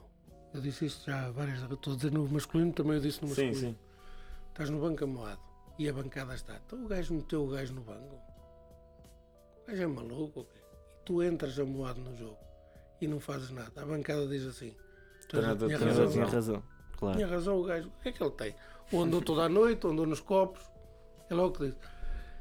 [0.53, 1.71] Eu disse isto já várias vezes.
[1.73, 3.73] Estou a dizer no masculino, também eu disse no Sim, masculino.
[3.73, 3.79] sim.
[4.49, 5.41] Estás no banco amoado.
[5.79, 6.61] E a bancada está.
[6.67, 8.15] Então o gajo meteu o gajo no banco.
[9.63, 10.45] O gajo é maluco.
[10.55, 12.37] E tu entras amoado no jogo.
[13.01, 13.71] E não fazes nada.
[13.81, 14.73] A bancada diz assim.
[15.27, 16.11] Treinador tinha razão.
[16.11, 16.63] tinha razão.
[16.97, 17.17] Claro.
[17.17, 17.87] Tinha razão o gajo.
[17.87, 18.55] O que é que ele tem?
[18.91, 20.61] Ou andou toda a noite, ou andou nos copos.
[21.29, 21.75] É logo que diz.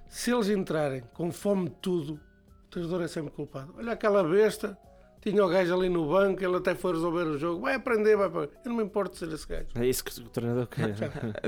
[0.08, 3.74] Se eles entrarem com fome de tudo, o treinador é sempre culpado.
[3.78, 4.76] Olha aquela besta,
[5.22, 7.62] tinha o gajo ali no banco, ele até foi resolver o jogo.
[7.62, 8.52] Vai aprender, vai aprender.
[8.64, 9.68] Eu não me importo de ser esse gajo.
[9.74, 10.94] É isso que o treinador quer.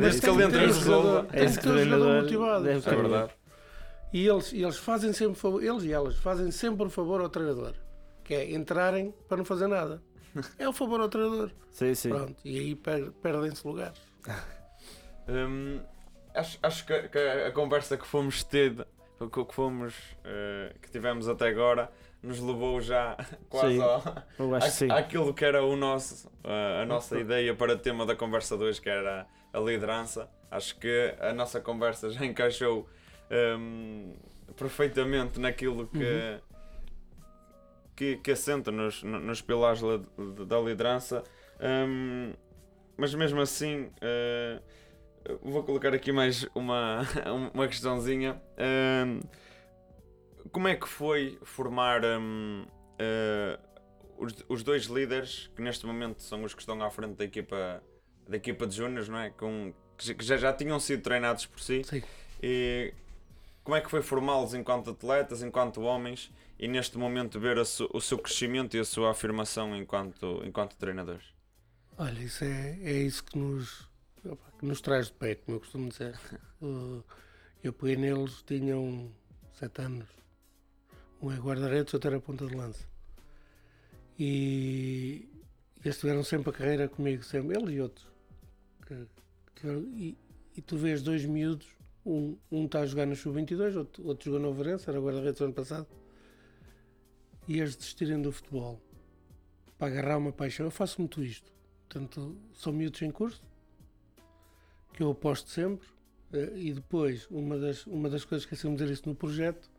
[0.01, 1.27] Desde que tem ele que ter entre e resolva.
[1.33, 2.69] É isso que ter o um jogador treinador motivado.
[2.69, 3.33] É verdade.
[4.15, 7.29] E eles, e eles fazem sempre favor, eles e elas fazem sempre um favor ao
[7.29, 7.75] treinador,
[8.25, 10.03] que é entrarem para não fazer nada.
[10.59, 11.51] É o favor ao treinador.
[11.71, 12.09] Sim, sim.
[12.09, 14.01] Pronto, e aí per- perdem-se lugares.
[15.27, 15.81] Hum,
[16.35, 18.75] acho acho que, que a conversa que fomos ter,
[19.19, 21.91] que, fomos, eh, que tivemos até agora,
[22.23, 23.17] nos levou já
[23.49, 23.81] quase Sim.
[23.81, 24.91] ao, acho que sim.
[24.91, 28.65] àquilo que era o nosso, eh, a nossa ideia para o tema da conversa de
[28.65, 30.29] hoje, que era a liderança.
[30.51, 32.87] Acho que a nossa conversa já encaixou
[33.59, 34.13] hum,
[34.57, 36.39] perfeitamente naquilo que,
[37.97, 39.81] que, que assenta nos, nos pilares
[40.47, 41.23] da liderança.
[41.61, 42.33] Hum,
[42.97, 44.61] mas mesmo assim, eh,
[45.43, 47.03] vou colocar aqui mais uma,
[47.55, 48.41] uma questãozinha.
[48.59, 49.21] Hum,
[50.53, 52.67] como é que foi formar hum,
[52.99, 53.59] eh,
[54.19, 57.83] os, os dois líderes que neste momento são os que estão à frente da equipa,
[58.29, 59.31] da equipa de Júniors, não é?
[59.31, 61.83] Com, que já- que já, já tinham sido treinados por si.
[61.85, 62.03] Sim.
[62.43, 62.93] E
[63.63, 68.01] como é que foi formá-los enquanto atletas, enquanto homens e neste momento ver su- o
[68.01, 71.25] seu crescimento e a sua afirmação enquanto, enquanto treinadores?
[71.99, 73.89] Olha, isso é, é isso que nos,
[74.25, 76.19] opa, que nos traz de pé, como eu costumo dizer.
[76.61, 77.03] Uh,
[77.63, 79.11] eu peguei neles, tinham
[79.53, 80.09] sete anos.
[81.23, 82.87] Um é guarda-redes, outro era ponta de lança.
[84.19, 85.29] E
[85.85, 88.07] eles tiveram sempre a carreira comigo, sempre, eles e outros.
[88.87, 89.07] Que-
[89.57, 90.19] que- e,
[90.57, 91.67] e tu vês dois miúdos,
[92.05, 95.53] um, um está a jogar no Sub-22, outro, outro jogou no Overense, era guarda-redes ano
[95.55, 95.87] passado.
[97.47, 98.81] E eles desistirem do futebol
[99.79, 100.67] para agarrar uma paixão.
[100.67, 101.53] Eu faço muito isto.
[101.89, 103.43] Portanto, são miúdos em curso,
[104.93, 105.87] que eu aposto sempre,
[106.33, 109.71] Eh, E depois, uma das, uma das coisas que esquecemos de dizer isso no projeto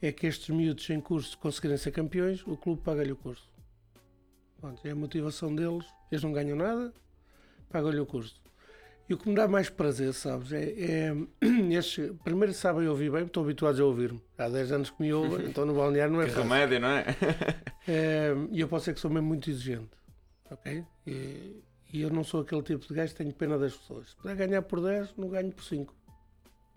[0.00, 3.48] é que estes miúdos em curso conseguirem ser campeões, o clube paga-lhe o curso.
[4.60, 6.92] Pronto, é a motivação deles, eles não ganham nada,
[7.70, 8.41] pagam-lhe o curso.
[9.08, 11.14] E o que me dá mais prazer, sabes, é, é
[11.76, 14.22] estes, primeiro sabem ouvir bem, estão habituados a ouvir-me.
[14.38, 16.48] Há 10 anos que me ouvem, então no balneário não é Que fácil.
[16.50, 17.04] remédio, não é?
[17.86, 19.90] É, E eu posso ser que sou mesmo muito exigente.
[20.50, 20.84] Ok?
[21.06, 24.10] E, e eu não sou aquele tipo de gajo que tenho pena das pessoas.
[24.10, 25.94] Se puder ganhar por 10, não ganho por 5.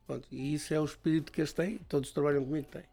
[0.08, 1.80] Pronto, e isso é o espírito que eles têm.
[1.88, 2.84] Todos que trabalham comigo têm.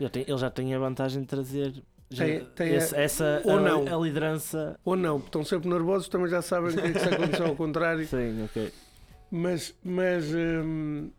[0.00, 1.72] Ele, já tem a vantagem de trazer
[2.10, 4.00] já- Tem- tem a- esse- essa ou a, não.
[4.00, 4.78] a liderança.
[4.84, 8.04] Ou não, porque estão sempre nervosos, também já sabem que se aconteceu ao contrário.
[8.08, 8.72] Sim, ok.
[9.34, 11.10] Mas, mas hum,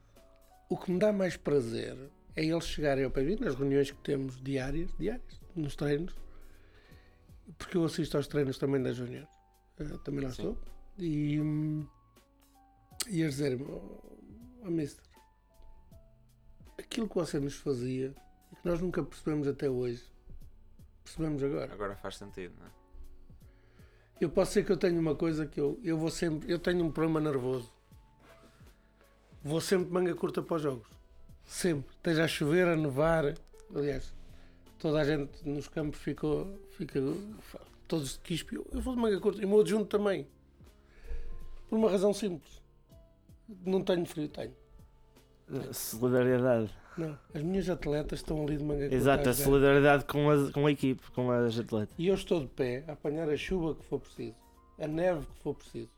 [0.70, 1.98] o que me dá mais prazer
[2.36, 6.16] é eles chegarem ao pé de mim, nas reuniões que temos diárias, diárias, nos treinos,
[7.58, 9.28] porque eu assisto aos treinos também das juniores,
[9.80, 10.44] eh, também lá Sim.
[10.44, 10.58] estou,
[11.00, 11.88] e, hum,
[13.10, 14.20] e eles dizerem oh,
[14.62, 15.04] oh, mister,
[16.78, 18.14] aquilo que você nos fazia
[18.52, 20.04] e que nós nunca percebemos até hoje,
[21.04, 21.74] percebemos agora.
[21.74, 22.72] Agora faz sentido, não é?
[24.22, 26.50] Eu posso ser que eu tenho uma coisa que eu, eu vou sempre.
[26.50, 27.74] Eu tenho um problema nervoso.
[29.44, 30.88] Vou sempre de manga curta para os jogos.
[31.44, 31.94] Sempre.
[31.96, 33.34] Esteja a chover, a nevar.
[33.76, 34.14] Aliás,
[34.80, 36.58] toda a gente nos campos ficou.
[36.72, 37.00] Fica,
[37.88, 38.56] todos de quispe.
[38.56, 39.42] Eu, vou de manga curta.
[39.42, 40.26] E o meu adjunto também.
[41.68, 42.62] Por uma razão simples.
[43.66, 44.54] Não tenho frio, tenho.
[45.74, 46.74] Solidariedade.
[46.98, 47.18] Não.
[47.34, 48.96] As minhas atletas estão ali de manga curta.
[48.96, 51.94] Exato, a solidariedade com a, com a equipe, com as atletas.
[51.98, 54.36] E eu estou de pé a apanhar a chuva que for preciso.
[54.80, 55.90] A neve que for preciso.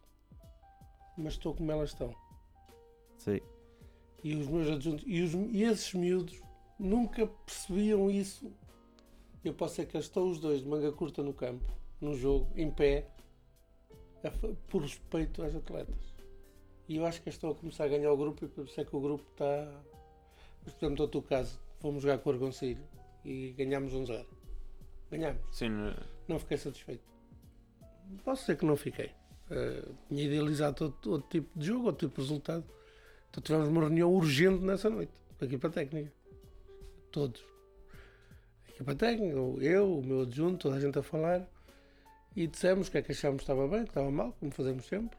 [1.15, 2.24] Mas estou como elas estão.
[3.25, 3.39] Sim.
[4.23, 6.39] E os meus adjuntos, e, os, e esses miúdos
[6.79, 8.51] nunca percebiam isso.
[9.43, 11.71] Eu posso ser que estão os dois de manga curta no campo,
[12.01, 13.07] no jogo, em pé,
[14.23, 14.29] a
[14.67, 16.15] por respeito às atletas.
[16.87, 18.85] E eu acho que estão a começar a ganhar o grupo e por isso é
[18.85, 19.83] que o grupo está.
[20.63, 22.83] Mas, por exemplo, no teu caso, fomos jogar com o Argoncilho
[23.23, 24.27] e ganhámos um zero.
[25.11, 25.41] Ganhámos.
[25.51, 25.95] Sim, no-
[26.27, 27.03] Não fiquei satisfeito.
[28.23, 29.11] Posso dizer que não fiquei.
[29.51, 32.65] Eh, tinha idealizado outro, outro tipo de jogo, outro tipo de resultado.
[33.35, 36.09] Então tivemos uma reunião urgente nessa noite, com a equipa técnica.
[37.11, 37.43] Todos.
[38.65, 41.45] A equipa técnica, eu, o meu adjunto, toda a gente a falar.
[42.33, 44.85] E dissemos o que é que achávamos que estava bem, que estava mal, como fazemos
[44.85, 45.17] sempre.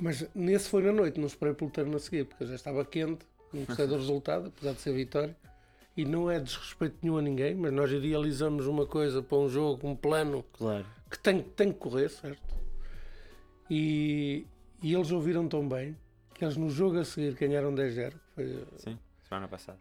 [0.00, 2.84] Mas nesse foi na noite, não esperei pelo termo a seguir, porque eu já estava
[2.84, 5.36] quente, não gostei do resultado, apesar de ser vitória.
[5.96, 9.86] E não é desrespeito nenhum a ninguém, mas nós idealizamos uma coisa para um jogo,
[9.86, 10.86] um plano Claro.
[11.08, 12.56] que tem, tem que correr, certo?
[13.70, 14.46] E,
[14.82, 15.96] e eles ouviram tão bem
[16.38, 19.78] que eles no jogo a seguir ganharam 10-0, que foi- sim, semana passada.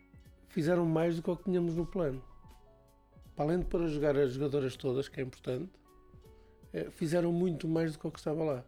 [0.50, 2.22] fizeram mais do que o que tínhamos no plano.
[3.36, 5.70] Para além de para jogar as jogadoras todas, que é importante,
[6.74, 8.64] eh, fizeram muito mais do que o que estava lá.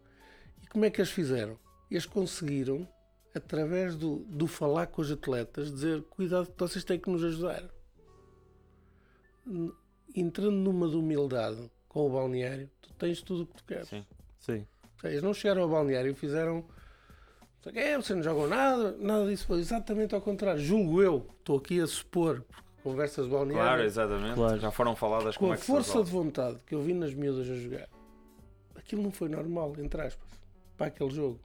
[0.61, 1.57] E como é que eles fizeram?
[1.89, 2.87] Eles conseguiram,
[3.33, 7.63] através do, do falar com os atletas, dizer cuidado vocês têm que nos ajudar.
[10.15, 13.87] Entrando numa de humildade com o balneário, tu tens tudo o que tu queres.
[13.87, 14.05] Sim.
[14.39, 14.67] Sim.
[15.03, 16.63] Eles não chegaram ao balneário e fizeram.
[17.75, 20.61] É, vocês não jogam nada, nada disso foi exatamente ao contrário.
[20.61, 24.35] Julgo eu, estou aqui a supor, porque conversas de balneário, Claro, exatamente.
[24.35, 24.59] Claro.
[24.59, 27.49] Já foram faladas com como a é força de vontade que eu vi nas miúdas
[27.49, 27.89] a jogar,
[28.75, 30.29] aquilo não foi normal, entre aspas,
[30.77, 31.39] para aquele jogo.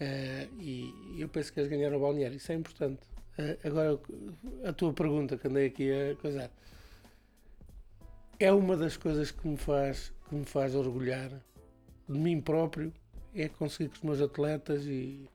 [0.00, 3.00] Eh, e eu penso que eles ganharam o balneário, isso é importante.
[3.36, 3.98] Eh, agora,
[4.64, 6.50] a tua pergunta que andei aqui a coisar,
[8.38, 11.30] é uma das coisas que me faz, que me faz orgulhar
[12.08, 12.92] de mim próprio,
[13.42, 15.28] é conseguir que os meus atletas e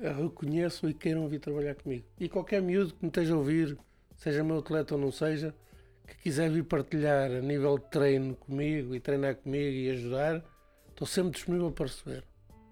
[0.00, 2.04] a reconheçam e queiram vir trabalhar comigo.
[2.18, 3.78] E qualquer miúdo que me esteja a ouvir,
[4.16, 5.54] seja meu atleta ou não seja,
[6.06, 10.44] que quiser vir partilhar a nível de treino comigo e treinar comigo e ajudar,
[10.90, 12.24] estou sempre disponível para receber.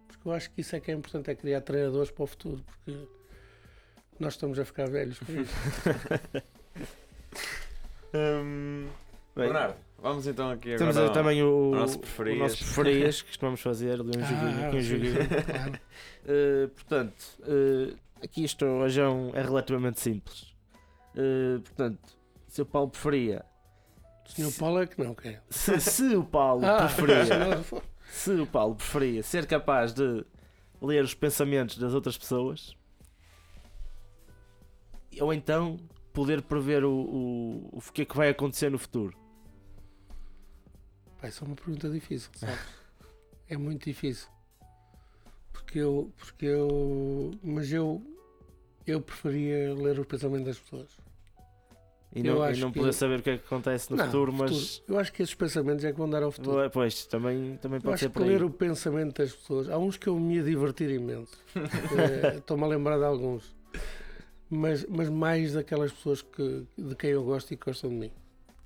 [0.08, 2.64] Porque eu acho que isso é que é importante, é criar treinadores para o futuro,
[2.64, 3.06] porque
[4.18, 5.54] nós estamos a ficar velhos com isso.
[8.12, 11.10] Bem, Bernardo, vamos então aqui temos agora.
[11.12, 12.38] aí também o, o nosso o preferias.
[12.38, 15.16] nosso preferias que costumamos fazer, ali um joguinho, aqui um joguinho.
[15.44, 15.80] claro.
[16.24, 20.54] Uh, portanto, uh, aqui isto hoje é, um- é relativamente simples.
[21.14, 21.98] Uh, portanto,
[22.48, 23.44] se o Paulo preferia,
[24.26, 25.42] O senhor Paulo é que não quer.
[25.50, 27.62] se, se o Paulo Ah, preferia,
[28.10, 30.24] se o Paulo preferia ser capaz de
[30.82, 32.74] ler os pensamentos das outras pessoas,
[35.20, 35.76] ou então
[36.12, 39.16] poder prever o, o, o que é que vai acontecer no futuro.
[41.20, 42.58] Pá, isso é uma pergunta difícil, sabes?
[43.48, 44.28] É muito difícil.
[45.52, 46.12] Porque eu.
[46.16, 47.32] Porque eu.
[47.42, 48.02] Mas eu.
[48.86, 50.88] Eu preferia ler o pensamento das pessoas.
[52.12, 53.96] E Eu não, e acho não que- poder saber o que é que acontece no
[53.96, 54.50] Não, futuro, mas.
[54.76, 54.92] futuro.
[54.94, 56.68] Eu acho que esses pensamentos é que vão dar ao futuro.
[56.70, 58.28] Pois, também, também Eu pode acho ser que por aí.
[58.30, 59.68] ler o pensamento das pessoas.
[59.68, 61.36] Há uns que eu me ia divertir imenso.
[61.54, 63.54] Eh, Estou-me a lembrar de alguns.
[64.48, 68.12] Mas, mas mais daquelas pessoas que, de quem eu gosto e que gostam de mim.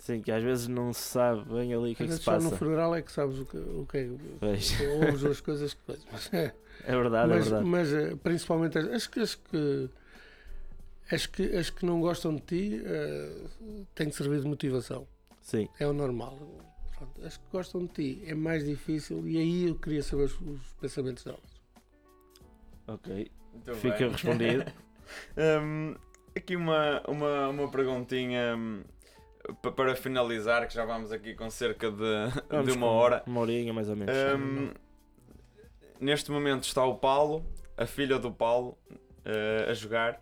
[0.04, 2.24] Sim, que às vezes não se sabe bem ali o que é que se vezes
[2.24, 2.50] só passa.
[2.50, 4.10] no funeral é que sabes o que, o que é.
[4.38, 4.78] Pois.
[5.00, 6.04] Ouves as coisas que coisas.
[6.12, 7.66] Mas, é, É verdade, é mas, verdade.
[7.66, 9.88] mas, eh, principalmente as, as, que- as que.
[11.10, 13.46] As que, as que não gostam de ti eh,
[13.94, 15.06] têm de servir de motivação.
[15.40, 15.68] Sim.
[15.80, 16.38] É o normal.
[16.98, 20.38] Pronto, as que gostam de ti é mais difícil e aí eu queria saber os,
[20.38, 21.40] os pensamentos delas.
[22.86, 23.30] Ok.
[23.54, 24.10] Muito Fica bem.
[24.10, 24.64] respondido.
[25.36, 25.94] Hum,
[26.34, 28.93] aqui uma, uma, uma perguntinha pa-
[29.76, 31.96] para finalizar, que já vamos aqui com cerca de,
[32.48, 33.22] Vamos de uma hora.
[33.26, 34.14] Uma horinha mais ou menos.
[34.38, 34.70] Hum,
[36.00, 37.44] neste momento está o Paulo,
[37.76, 38.76] a filha do Paulo,
[39.24, 40.20] eh, a jogar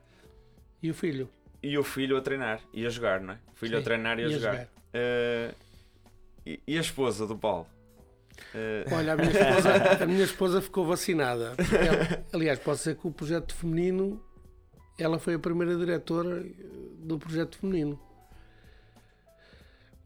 [0.83, 1.29] E o filho?
[1.63, 3.39] e o filho a treinar e a jogar, não é?
[3.53, 4.69] O filho a Sim, treinar e a ia jogar.
[4.93, 5.55] Eh,
[6.45, 7.67] e, e a esposa do Paulo?
[8.55, 9.71] Eh, Olha, a minha esposa,
[10.03, 11.55] a minha esposa ficou vacinada.
[11.73, 14.21] Ela- aliás, posso dizer que o projeto feminino,
[14.99, 16.45] ela foi a primeira diretora
[16.99, 17.99] do projeto feminino.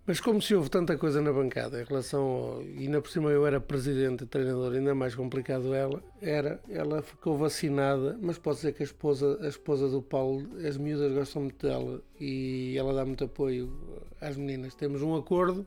[0.06, 3.30] Mas como se houve tanta coisa na bancada em relação ao, e ainda por cima
[3.30, 8.58] eu era presidente e treinador, ainda mais complicado ela, era, ela ficou vacinada, mas pode
[8.58, 12.94] dizer que a esposa, a esposa do Paulo, as miúdas gostam muito dela e ela
[12.94, 13.72] dá muito apoio
[14.20, 14.76] às meninas.
[14.76, 15.66] Temos um acordo,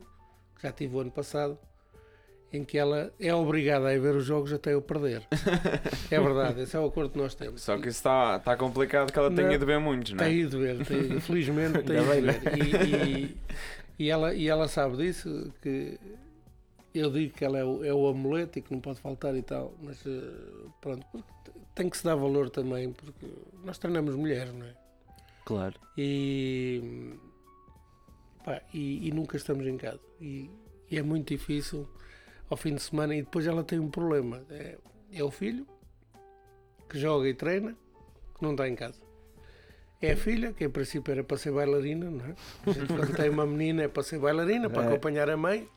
[0.56, 1.58] que já tive o ano passado,
[2.52, 5.22] em que ela é obrigada a ir ver os jogos até eu perder.
[6.10, 7.62] É verdade, esse é o acordo que nós temos.
[7.62, 10.28] só que isso está está complicado que ela tenha ido ver muitos, não é?
[10.28, 12.40] Tem ido ver, tem, felizmente tem ido bem, ver.
[12.56, 13.36] E, e-
[14.00, 16.00] e ela, e ela sabe disso, que
[16.94, 19.42] eu digo que ela é o, é o amuleto e que não pode faltar e
[19.42, 21.30] tal, mas eh, pronto, porque
[21.74, 23.26] tem que se dar valor também, porque
[23.62, 24.74] nós treinamos mulheres, não é?
[25.44, 25.78] Claro.
[25.98, 27.12] E,
[28.42, 30.00] pá, e, e nunca estamos em casa.
[30.18, 30.48] E,
[30.90, 31.86] e é muito difícil
[32.48, 33.14] ao fim de semana.
[33.14, 34.78] E depois ela tem um problema: é,
[35.12, 35.66] é o filho
[36.88, 37.76] que joga e treina,
[38.34, 39.09] que não está em casa.
[40.02, 42.34] É a filha, que em princípio era para ser bailarina, não é?
[42.66, 44.86] A gente, quando tem uma menina é para ser bailarina, para É.
[44.88, 45.68] acompanhar a mãe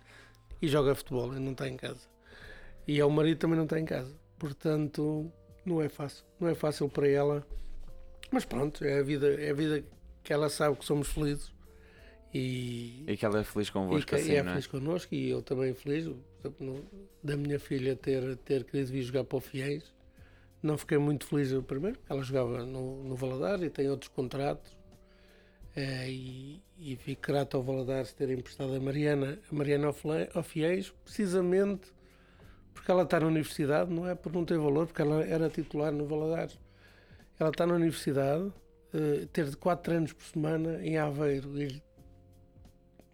[0.62, 2.08] e joga futebol e não está em casa.
[2.88, 4.14] E é o marido também não está em casa.
[4.40, 5.32] Portanto,
[5.66, 6.24] não é fácil.
[6.40, 7.46] Não é fácil para ela.
[8.32, 9.84] Mas pronto, é a vida, é a vida
[10.24, 11.52] que ela sabe que somos felizes.
[12.34, 14.44] E, E que ela é feliz e convosco que assim, é é?
[14.44, 16.10] feliz connosco e eu também feliz
[17.24, 19.93] da minha filha ter, ter querido vir jogar para o Fiéis.
[20.64, 24.76] Não fiquei muito feliz no primeiro, ela jogava no, no Valadares e tem outros contratos.
[25.76, 30.30] Eh, e, e fico grato ao Valadares ter emprestado a Mariana, a Mariana ao Fle-
[30.34, 31.92] ao Fiéis, precisamente
[32.74, 35.92] porque ela está na universidade, não é por não ter valor, porque ela era titular
[35.92, 36.58] no Valadares.
[37.40, 38.52] Ela está na universidade,
[38.94, 41.82] eh, ter de 4 treinos por semana em Aveiro, ir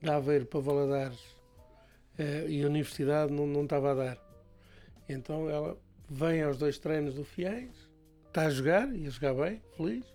[0.01, 1.19] de Aveiro para Valadares
[2.17, 4.17] eh, e a universidade não, não estava a dar.
[5.07, 5.77] Então ela
[6.09, 7.71] vem aos dois treinos do Fiéis,
[8.27, 10.05] está a jogar, e a jogar bem, feliz,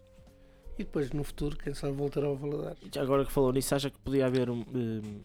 [0.79, 2.79] e depois no futuro, quem sabe, voltará ao Valadares.
[2.99, 5.21] Agora que falou nisso, acha que podia haver um, hum,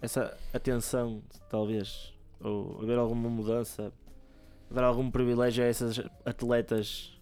[0.00, 3.92] essa atenção, talvez, ou haver alguma mudança,
[4.70, 7.18] haver algum privilégio a essas atletas,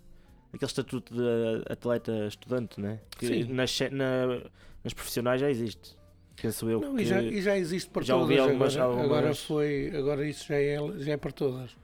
[0.53, 3.01] aquele estatuto de atleta estudante, né?
[3.19, 3.45] Que Sim.
[3.53, 4.43] nas, na-
[4.83, 5.97] nas profissionais já existe.
[6.41, 8.39] Penso eu Não, e, já, e já existe para já todas.
[8.39, 11.77] algumas- agora, agora algumas- foi, agora isso já é, já é para todas.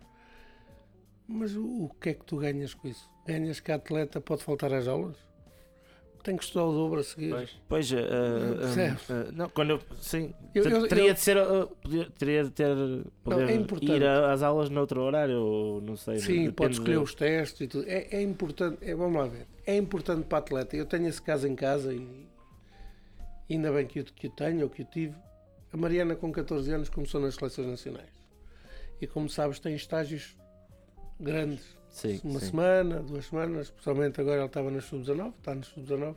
[1.26, 3.08] Mas o, o que é que tu ganhas com isso?
[3.26, 5.16] Ganhas que a atleta pode faltar às aulas?
[6.22, 7.30] Tem que estudar o dobro a seguir.
[7.30, 7.50] Pois.
[7.68, 11.66] Pois, uh, uh, uh, não, quando eu, sim, Eu- eu- teria eu- de ser, uh,
[11.82, 12.74] podia- teria de ter,
[13.22, 13.92] poder é importante.
[13.92, 16.18] ir a- às aulas noutro horário, ou não sei.
[16.20, 17.84] Sim, pode escolher de- os testes e tudo.
[17.86, 19.46] É, é importante, é, vamos lá ver.
[19.66, 20.74] É importante para a atleta.
[20.74, 22.26] Eu tenho esse caso em casa e
[23.50, 25.14] ainda bem que o, que o tenho ou que o tive.
[25.74, 28.08] A Mariana, com 14 anos, começou nas seleções nacionais.
[28.98, 30.34] E como sabes, tem estágios
[31.24, 31.64] grandes.
[31.88, 32.46] Sim, uma sim.
[32.46, 36.16] semana, duas semanas, especialmente agora ela estava nas sub-19, está nas sub-19.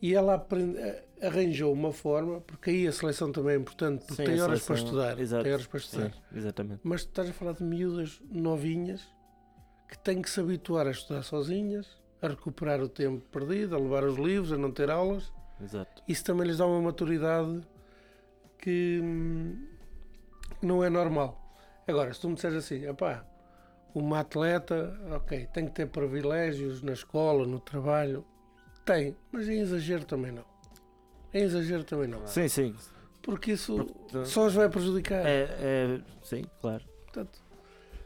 [0.00, 4.22] E ela aprende- a- arranjou uma forma, porque aí a seleção também é importante, porque
[4.22, 5.18] Sim, tem horas para seleção- estudar.
[5.20, 6.10] exato, Tem horas para estudar.
[6.12, 6.80] Sim, exatamente.
[6.84, 9.02] Mas tu estás a falar de miúdas novinhas
[9.88, 11.86] que têm que se habituar a estudar sozinhas,
[12.22, 15.32] a recuperar o tempo perdido, a levar os livros, a não ter aulas.
[15.60, 16.02] Exato.
[16.06, 17.62] Isso também lhes dá uma maturidade
[18.58, 19.66] que hum,
[20.62, 21.42] não é normal.
[21.88, 23.24] Agora, se tu me disseres assim, epá,
[23.98, 28.24] uma atleta, ok, tem que ter privilégios na escola, no trabalho,
[28.84, 30.44] tem, mas em exagero também não.
[31.32, 32.26] Em exagero também não.
[32.26, 32.74] Sim, sim.
[33.22, 35.24] Porque isso Portanto, só os vai prejudicar.
[35.26, 36.84] É, é, sim, claro.
[37.04, 37.40] Portanto,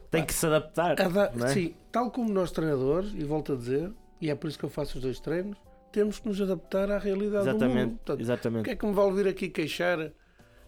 [0.09, 0.95] Tem que se adaptar.
[0.97, 1.47] É?
[1.49, 4.69] Sim, tal como nós treinadores, e volto a dizer, e é por isso que eu
[4.69, 5.57] faço os dois treinos,
[5.91, 7.63] temos que nos adaptar à realidade do mundo.
[7.63, 8.63] Exatamente, Portanto, o exatamente.
[8.63, 9.99] que é que me vale vir aqui queixar?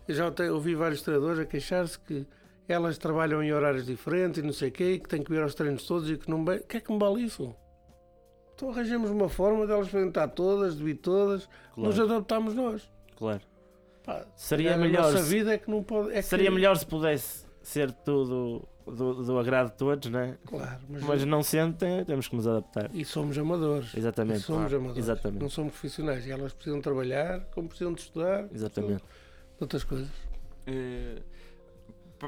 [0.06, 2.28] Eu já ouvi vários treinadores a queixar-se que
[2.68, 5.42] elas trabalham em horários diferentes e não sei o quê, e que têm que vir
[5.42, 6.58] aos treinos todos e que não bem.
[6.58, 7.54] O que é que me vale isso?
[8.56, 12.90] Então arranjamos uma forma delas poderem estar todas, de vir todas, nos Claro, adaptamos nós.
[13.18, 13.42] claro.
[14.04, 16.10] Pá, Seria a melhor nossa se- vida é que não pode.
[16.12, 20.38] É que- Seria melhor se pudesse ser tudo do, do agrado de todos, né?
[20.46, 22.90] Claro, mas, Mas não sendo, tem- temos que nos adaptar.
[22.94, 23.94] e somos amadores.
[23.94, 24.42] E Exatamente.
[24.42, 24.76] somos claro.
[24.76, 24.98] amadores.
[25.06, 25.42] Exatamente.
[25.42, 26.28] Não somos profissionais.
[26.28, 28.98] E elas precisam trabalhar, como precisam de estudar, Exatamente.
[29.02, 29.04] de
[29.62, 30.10] outras coisas.
[30.68, 31.22] Eh,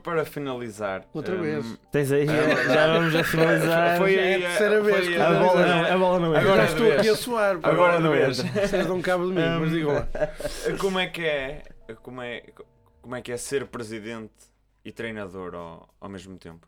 [0.01, 1.07] para finalizar.
[1.13, 1.79] Outra ehm, vez.
[1.91, 3.97] Tens aí, É já vamos a finalizar.
[3.99, 6.39] Foi Já é a terceira foi vez que a, bola não, a bola não é.
[6.39, 7.59] Agora já estou aqui a suar.
[7.63, 8.27] Agora não é.
[8.27, 10.07] Vocês dão cabo de mim, mas digam lá.
[10.79, 11.63] Como é que é?
[12.01, 12.43] Como é,
[13.01, 14.33] como é que é ser presidente
[14.83, 16.67] e treinador ao, ao mesmo tempo?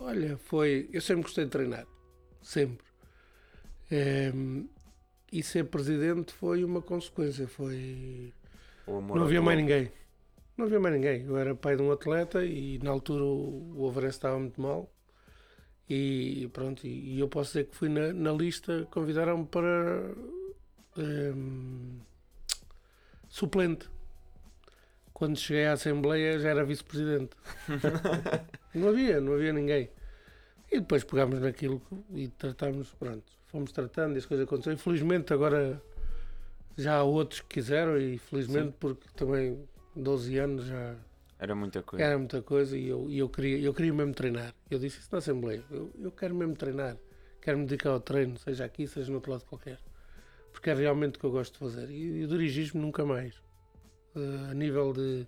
[0.00, 0.88] Olha, foi.
[0.92, 1.86] Eu sempre gostei de treinar.
[2.42, 2.86] Sempre.
[3.90, 4.66] Ehm,
[5.32, 7.46] e ser presidente foi uma consequência.
[7.46, 8.32] Foi.
[8.86, 9.90] Não havia mais ninguém.
[10.58, 11.24] Não havia mais ninguém.
[11.24, 14.92] Eu era pai de um atleta e na altura o, o Alvarez estava muito mal.
[15.88, 20.10] E pronto, e, eu posso dizer que fui na, na lista, convidaram-me para
[20.98, 22.00] ehm,
[23.28, 23.88] suplente.
[25.14, 27.36] Quando cheguei à Assembleia já era vice-presidente.
[28.74, 29.88] não havia, não havia ninguém.
[30.72, 31.80] E depois pegámos naquilo
[32.10, 34.74] e tratámos, pronto, fomos tratando e as coisas aconteceram.
[34.74, 35.80] Infelizmente agora
[36.76, 39.66] já há outros que quiseram e felizmente porque também
[39.98, 40.94] 12 anos já
[41.38, 42.04] Era muita coisa.
[42.04, 44.54] era muita coisa e eu, e eu, queria, eu queria mesmo treinar.
[44.70, 45.62] Eu disse isso na Assembleia.
[45.70, 46.96] Eu, eu quero mesmo treinar.
[47.40, 49.78] Quero me dedicar ao treino, seja aqui, seja no outro lado qualquer.
[50.52, 51.90] Porque é realmente o que eu gosto de fazer.
[51.90, 53.40] E, e o dirigismo nunca mais.
[54.16, 55.26] Eh, a nível de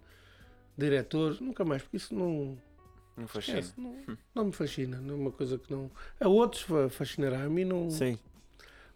[0.77, 1.83] diretores, nunca mais.
[1.83, 2.59] Porque isso não,
[3.17, 3.59] Não fascina.
[3.61, 4.99] esquece, não, não me fascina.
[5.01, 5.91] Não é uma coisa que não.
[6.21, 7.45] A outros fa- fascinará.
[7.45, 8.19] A mim não, Sim,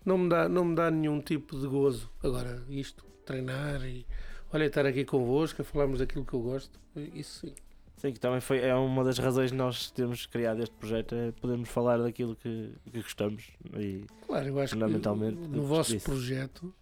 [0.04, 2.10] não, me dá, não me dá nenhum tipo de gozo.
[2.22, 4.06] Agora, isto, treinar e.
[4.55, 6.78] Olha, estar aqui convosco, a falarmos daquilo que eu gosto.
[7.12, 7.55] Isso sim.
[7.96, 11.32] sim, que também foi, é uma das razões de nós termos criado este projeto, é
[11.32, 13.50] podermos falar daquilo que, que gostamos.
[13.76, 16.05] E, Claro, eu acho que Fundamentalmente, no o vosso disse.
[16.05, 16.72] projeto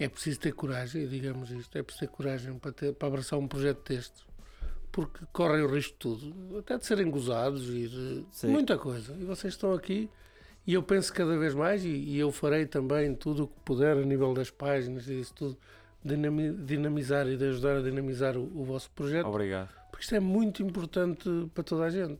[0.00, 3.46] é preciso ter coragem, digamos isto, é preciso ter coragem para, ter, para abraçar um
[3.46, 4.26] projeto destes.
[4.90, 8.48] Porque correm o risco de tudo, até de serem gozados e de Sim.
[8.48, 9.14] muita coisa.
[9.16, 10.10] E vocês estão aqui
[10.66, 13.96] e eu penso cada vez mais, e, e eu farei também tudo o que puder
[13.96, 15.56] a nível das páginas e isso tudo,
[16.06, 19.68] dinamizar e de ajudar a dinamizar o, o vosso projeto Obrigado.
[19.90, 22.18] porque isto é muito importante para toda a gente.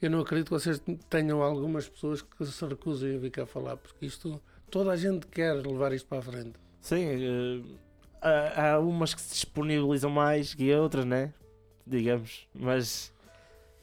[0.00, 3.76] Eu não acredito que vocês tenham algumas pessoas que se recusem a vir cá falar,
[3.76, 4.40] porque isto
[4.70, 6.52] toda a gente quer levar isto para a frente.
[6.80, 7.62] sim, eh,
[8.20, 11.32] há, há umas que se disponibilizam mais que outras, né?
[11.86, 13.12] Digamos, mas,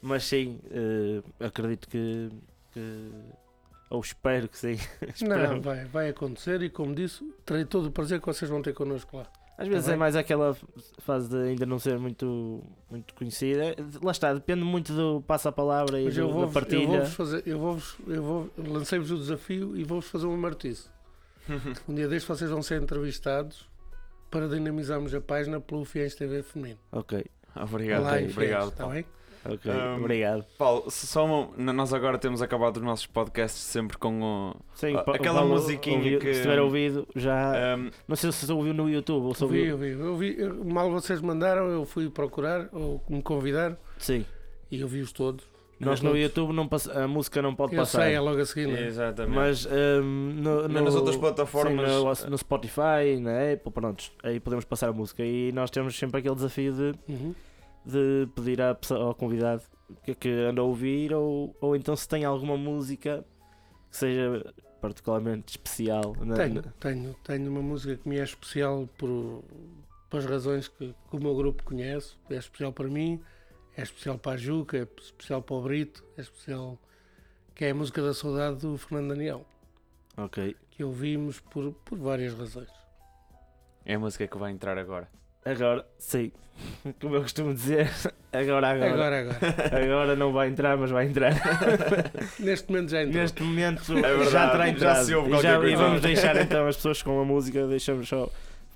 [0.00, 2.30] mas sim, eh, acredito que,
[2.72, 3.10] que-
[3.90, 4.76] ou espero que sim.
[5.26, 8.74] Não, vai, vai acontecer e como disse, terei todo o prazer que vocês vão ter
[8.74, 9.26] connosco lá.
[9.58, 10.54] Às vezes Tá é mais aquela
[10.98, 13.74] fase de ainda não ser muito, muito conhecida.
[14.02, 16.86] Lá está, depende muito do passa-palavra e eu do, vou, da eu partilha.
[16.86, 20.88] vou fazer, eu vou, eu vou lancei-vos o desafio e vou-vos fazer uma martice.
[21.88, 23.66] Um dia deste vocês vão ser entrevistados
[24.30, 26.78] para dinamizarmos a página pelo Fiéis TV Feminino.
[26.92, 27.24] Ok,
[27.54, 28.68] Obrigado, Lá em obrigado.
[28.68, 29.06] Está bem?
[29.52, 30.44] Ok, Um, obrigado.
[30.58, 34.56] Paulo, só uma- nós agora temos acabado os nossos podcasts sempre com o.
[34.74, 37.74] Sim, pa- aquela Paulo musiquinha ouviu- que- Se tiver ouvido, já.
[37.74, 39.62] Ahm, Não sei se ouviu no YouTube ou se ouviu.
[39.62, 40.36] vi, eu vi, eu vi.
[40.40, 44.24] Eu- mal vocês mandaram, eu fui procurar, ou me convidaram, Sim.
[44.70, 45.44] e eu vi-os todos.
[45.78, 46.16] Nós no.
[46.16, 48.04] YouTube não passa- a música não pode Eu passar.
[48.04, 48.86] sei, é logo a seguir, não é?
[48.86, 49.34] exatamente.
[49.34, 51.90] Mas hum, no, Nem nas no- outras plataformas.
[52.18, 55.22] sim, no, no Spotify, na Apple, pronto, aí podemos passar a música.
[55.22, 57.34] E nós temos sempre aquele desafio de, Uhum.
[57.86, 59.62] De pedir à pessoa- ao convidado
[60.02, 63.24] que é que anda a ouvir, ou, ou então se tem alguma música
[63.90, 66.14] que seja particularmente especial.
[66.20, 69.44] na- Tenho, na- tenho, tenho uma música que me é especial por,
[70.10, 72.16] por as razões que, que o meu grupo conhece.
[72.28, 73.20] É especial para mim,
[73.76, 76.78] é especial para a Juca, é especial para o Brito, é especial.
[77.54, 79.46] que é a música da saudade do Fernando Daniel,
[80.16, 80.54] Ok.
[80.70, 82.68] que ouvimos por, por várias razões.
[83.84, 85.08] É a música que vai entrar agora.
[85.46, 86.30] Agora, sim.
[87.00, 87.90] Como eu costumo dizer,
[88.32, 88.92] agora, agora.
[88.92, 89.84] Agora, agora.
[89.84, 91.32] Agora não vai entrar, mas vai entrar.
[92.40, 93.22] Neste momento já entrou.
[93.22, 95.04] Neste momento verdade, já terá já entrado.
[95.04, 95.76] se ouve e, já- e coisa.
[95.76, 98.28] vamos deixar então as pessoas com a música, deixamos só.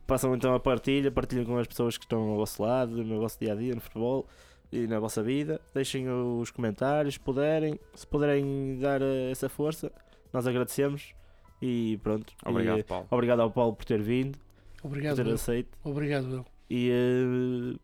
[0.07, 3.39] Passam então a partilha, partilham com as pessoas que estão ao vosso lado, no vosso
[3.41, 4.27] dia a dia, no futebol
[4.71, 5.59] e na vossa vida.
[5.73, 9.91] Deixem os comentários, se puderem, se puderem dar eh, essa força,
[10.33, 11.15] nós agradecemos.
[11.63, 12.33] E pronto.
[12.45, 13.07] Obrigado, E, Paulo.
[13.11, 14.37] obrigado ao Paulo por ter vindo,
[14.83, 15.35] por Obrigado, ter eu.
[15.35, 15.79] aceito.
[15.85, 16.45] Obrigado, eu.
[16.71, 17.81] E uh,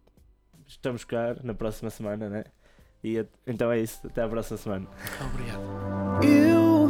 [0.65, 2.45] estamos cá na próxima semana, né?
[3.03, 4.87] E eh, então é isso, até à próxima semana.
[5.21, 5.61] Obrigado.
[6.23, 6.89] Eu,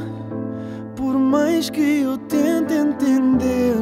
[0.95, 3.77] por mais que eu tente entender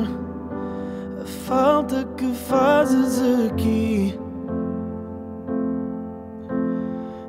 [1.20, 3.20] a falta que fazes
[3.51, 4.16] aqui,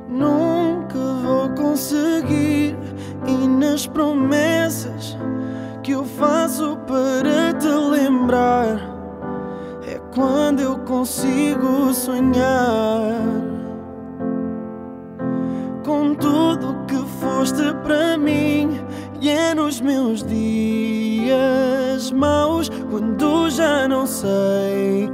[0.07, 2.77] nunca vou conseguir.
[3.27, 5.17] E nas promessas
[5.81, 7.24] que eu faço para
[11.05, 13.21] consigo sonhar
[15.85, 18.81] com tudo que foste para mim.
[19.21, 25.11] E é nos meus dias maus, quando já não sei